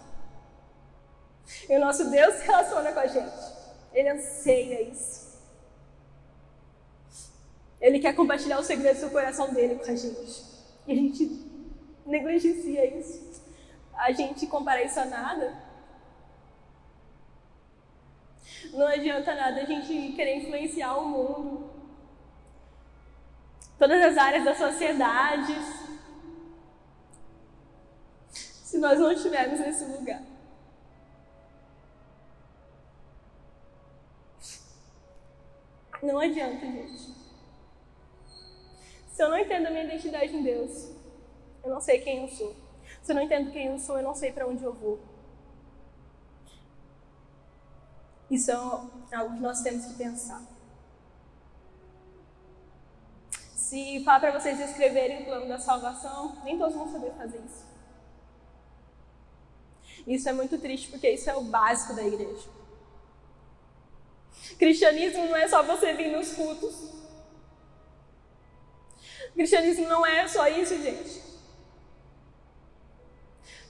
E 1.69 1.75
o 1.75 1.79
nosso 1.79 2.09
Deus 2.09 2.35
se 2.35 2.45
relaciona 2.45 2.91
com 2.91 2.99
a 2.99 3.07
gente. 3.07 3.61
Ele 3.93 4.09
anseia 4.09 4.81
isso. 4.81 5.39
Ele 7.79 7.99
quer 7.99 8.13
compartilhar 8.13 8.59
o 8.59 8.63
segredo 8.63 9.01
do 9.01 9.09
coração 9.09 9.53
dele 9.53 9.75
com 9.75 9.91
a 9.91 9.95
gente. 9.95 10.43
E 10.87 10.91
a 10.91 10.95
gente 10.95 11.51
negligencia 12.05 12.85
isso. 12.97 13.41
A 13.95 14.11
gente 14.11 14.47
compara 14.47 14.83
isso 14.83 14.99
a 14.99 15.05
nada. 15.05 15.71
Não 18.73 18.87
adianta 18.87 19.33
nada 19.33 19.61
a 19.61 19.65
gente 19.65 20.13
querer 20.13 20.37
influenciar 20.37 20.95
o 20.97 21.05
mundo, 21.05 21.71
todas 23.77 24.01
as 24.01 24.17
áreas 24.17 24.45
da 24.45 24.55
sociedade, 24.55 25.53
se 28.71 28.77
nós 28.77 28.97
não 28.97 29.11
estivermos 29.11 29.59
nesse 29.59 29.83
lugar. 29.83 30.23
Não 36.01 36.17
adianta, 36.17 36.65
gente. 36.65 37.13
Se 39.11 39.21
eu 39.21 39.29
não 39.29 39.37
entendo 39.37 39.67
a 39.67 39.71
minha 39.71 39.83
identidade 39.83 40.33
em 40.33 40.41
Deus, 40.41 40.89
eu 41.61 41.69
não 41.69 41.81
sei 41.81 41.99
quem 41.99 42.21
eu 42.21 42.29
sou. 42.29 42.55
Se 43.03 43.11
eu 43.11 43.15
não 43.17 43.23
entendo 43.23 43.51
quem 43.51 43.67
eu 43.67 43.77
sou, 43.77 43.97
eu 43.97 44.03
não 44.03 44.15
sei 44.15 44.31
para 44.31 44.47
onde 44.47 44.63
eu 44.63 44.73
vou. 44.73 45.01
Isso 48.29 48.51
é 48.51 48.55
algo 48.55 49.35
que 49.35 49.41
nós 49.41 49.61
temos 49.61 49.85
que 49.85 49.95
pensar. 49.95 50.41
Se 53.31 54.01
falar 54.05 54.21
para 54.21 54.39
vocês 54.39 54.57
escreverem 54.61 55.23
o 55.23 55.25
plano 55.25 55.49
da 55.49 55.59
salvação, 55.59 56.37
nem 56.45 56.57
todos 56.57 56.73
vão 56.73 56.89
saber 56.89 57.11
fazer 57.15 57.41
isso. 57.45 57.70
Isso 60.05 60.27
é 60.27 60.33
muito 60.33 60.57
triste 60.57 60.89
porque 60.89 61.09
isso 61.09 61.29
é 61.29 61.35
o 61.35 61.41
básico 61.41 61.93
da 61.93 62.03
igreja. 62.03 62.49
Cristianismo 64.57 65.25
não 65.25 65.35
é 65.35 65.47
só 65.47 65.63
você 65.63 65.93
vir 65.93 66.11
nos 66.11 66.33
cultos. 66.33 66.91
Cristianismo 69.33 69.87
não 69.87 70.05
é 70.05 70.27
só 70.27 70.47
isso, 70.47 70.81
gente. 70.81 71.21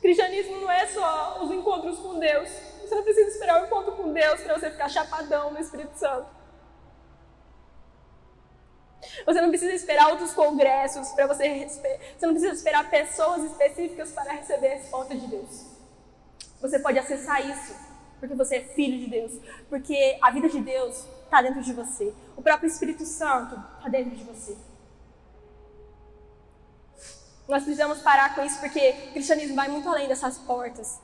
Cristianismo 0.02 0.62
não 0.62 0.72
é 0.72 0.88
só 0.88 1.44
os 1.44 1.52
encontros 1.52 2.00
com 2.00 2.17
Deus. 2.17 2.50
Você 2.82 2.96
não 2.96 3.04
precisa 3.04 3.30
esperar 3.30 3.62
o 3.62 3.65
encontro 3.65 3.94
com 3.94 4.12
Deus 4.12 4.41
para 4.41 4.58
você 4.58 4.72
ficar 4.72 4.89
chapadão 4.89 5.52
no 5.52 5.60
Espírito 5.60 5.98
Santo. 5.98 6.28
Você 9.26 9.41
não 9.41 9.50
precisa 9.50 9.74
esperar 9.74 10.10
outros 10.10 10.34
congressos 10.34 11.10
para 11.10 11.28
você. 11.28 11.67
Você 11.67 12.26
não 12.26 12.34
precisa 12.34 12.54
esperar 12.54 12.89
pessoas 12.89 13.44
específicas 13.44 14.12
para 14.12 14.34
receber 14.34 14.74
a 14.74 14.76
resposta 14.76 15.15
de 15.15 15.28
Deus. 15.28 15.70
Você 16.62 16.80
pode 16.80 17.00
acessar 17.00 17.45
isso 17.50 17.76
porque 18.19 18.36
você 18.36 18.58
é 18.58 18.62
filho 18.62 19.00
de 19.00 19.08
Deus, 19.08 19.32
porque 19.67 20.17
a 20.21 20.30
vida 20.30 20.47
de 20.47 20.60
Deus 20.60 21.06
está 21.24 21.41
dentro 21.41 21.62
de 21.63 21.74
você. 21.74 22.13
O 22.38 22.41
próprio 22.41 22.67
Espírito 22.67 23.04
Santo 23.04 23.56
está 23.78 23.89
dentro 23.89 24.15
de 24.15 24.24
você. 24.24 24.56
Nós 27.47 27.63
precisamos 27.63 28.00
parar 28.00 28.36
com 28.36 28.45
isso 28.45 28.60
porque 28.60 29.08
o 29.10 29.13
cristianismo 29.13 29.56
vai 29.56 29.67
muito 29.69 29.89
além 29.89 30.08
dessas 30.08 30.38
portas. 30.38 31.02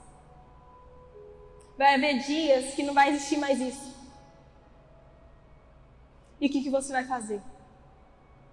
Vai 1.75 1.95
haver 1.95 2.19
dias 2.19 2.75
que 2.75 2.83
não 2.83 2.93
vai 2.93 3.09
existir 3.09 3.37
mais 3.37 3.59
isso. 3.59 3.95
E 6.39 6.47
o 6.47 6.49
que, 6.51 6.61
que 6.61 6.69
você 6.69 6.93
vai 6.93 7.03
fazer? 7.03 7.41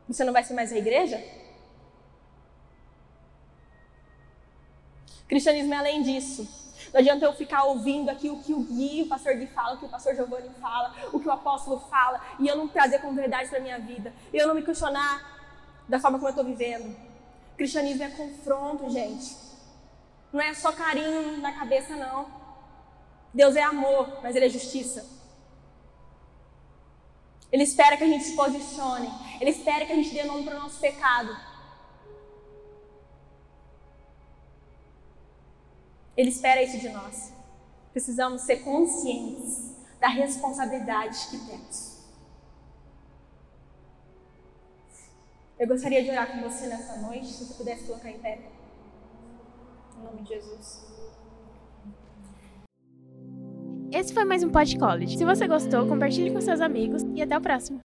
Você 0.08 0.24
não 0.24 0.32
vai 0.32 0.42
ser 0.42 0.54
mais 0.54 0.72
a 0.72 0.78
igreja? 0.78 1.22
cristianismo 5.28 5.74
é 5.74 5.76
além 5.76 6.02
disso. 6.02 6.63
Não 6.94 7.00
adianta 7.00 7.24
eu 7.24 7.32
ficar 7.32 7.64
ouvindo 7.64 8.08
aqui 8.08 8.30
o 8.30 8.38
que 8.38 8.54
o 8.54 8.60
Gui, 8.60 9.02
o 9.02 9.08
pastor 9.08 9.34
Gui 9.34 9.48
fala, 9.48 9.74
o 9.74 9.78
que 9.78 9.84
o 9.84 9.88
pastor 9.88 10.14
Giovanni 10.14 10.48
fala, 10.60 10.94
o 11.12 11.18
que 11.18 11.26
o 11.26 11.32
apóstolo 11.32 11.80
fala, 11.90 12.20
e 12.38 12.46
eu 12.46 12.54
não 12.54 12.68
trazer 12.68 13.00
como 13.00 13.14
verdade 13.14 13.48
para 13.48 13.58
minha 13.58 13.80
vida. 13.80 14.14
E 14.32 14.36
eu 14.36 14.46
não 14.46 14.54
me 14.54 14.62
questionar 14.62 15.20
da 15.88 15.98
forma 15.98 16.18
como 16.18 16.28
eu 16.28 16.30
estou 16.30 16.44
vivendo. 16.44 16.96
cristianismo 17.56 18.04
é 18.04 18.10
confronto, 18.10 18.88
gente. 18.90 19.36
Não 20.32 20.40
é 20.40 20.54
só 20.54 20.70
carinho 20.70 21.38
na 21.38 21.50
cabeça, 21.50 21.96
não. 21.96 22.28
Deus 23.34 23.56
é 23.56 23.62
amor, 23.64 24.20
mas 24.22 24.36
Ele 24.36 24.46
é 24.46 24.48
justiça. 24.48 25.04
Ele 27.50 27.64
espera 27.64 27.96
que 27.96 28.04
a 28.04 28.08
gente 28.08 28.22
se 28.22 28.36
posicione. 28.36 29.10
Ele 29.40 29.50
espera 29.50 29.84
que 29.84 29.92
a 29.92 29.96
gente 29.96 30.14
dê 30.14 30.22
nome 30.22 30.44
para 30.44 30.56
o 30.56 30.60
nosso 30.60 30.78
pecado. 30.78 31.36
Ele 36.16 36.28
espera 36.28 36.62
isso 36.62 36.78
de 36.78 36.88
nós. 36.90 37.32
Precisamos 37.92 38.42
ser 38.42 38.58
conscientes 38.58 39.74
da 40.00 40.08
responsabilidade 40.08 41.18
que 41.30 41.38
temos. 41.46 41.94
Eu 45.58 45.68
gostaria 45.68 46.02
de 46.02 46.10
orar 46.10 46.30
com 46.32 46.40
você 46.48 46.66
nessa 46.66 46.96
noite, 46.98 47.26
se 47.26 47.44
você 47.44 47.54
pudesse 47.54 47.84
colocar 47.84 48.10
em 48.10 48.18
pé. 48.18 48.38
Em 49.96 50.02
nome 50.02 50.22
de 50.22 50.28
Jesus. 50.30 50.84
Esse 53.92 54.12
foi 54.12 54.24
mais 54.24 54.42
um 54.42 54.50
Pod 54.50 54.76
College. 54.76 55.16
Se 55.16 55.24
você 55.24 55.46
gostou, 55.46 55.86
compartilhe 55.86 56.32
com 56.32 56.40
seus 56.40 56.60
amigos 56.60 57.02
e 57.14 57.22
até 57.22 57.38
o 57.38 57.40
próximo. 57.40 57.80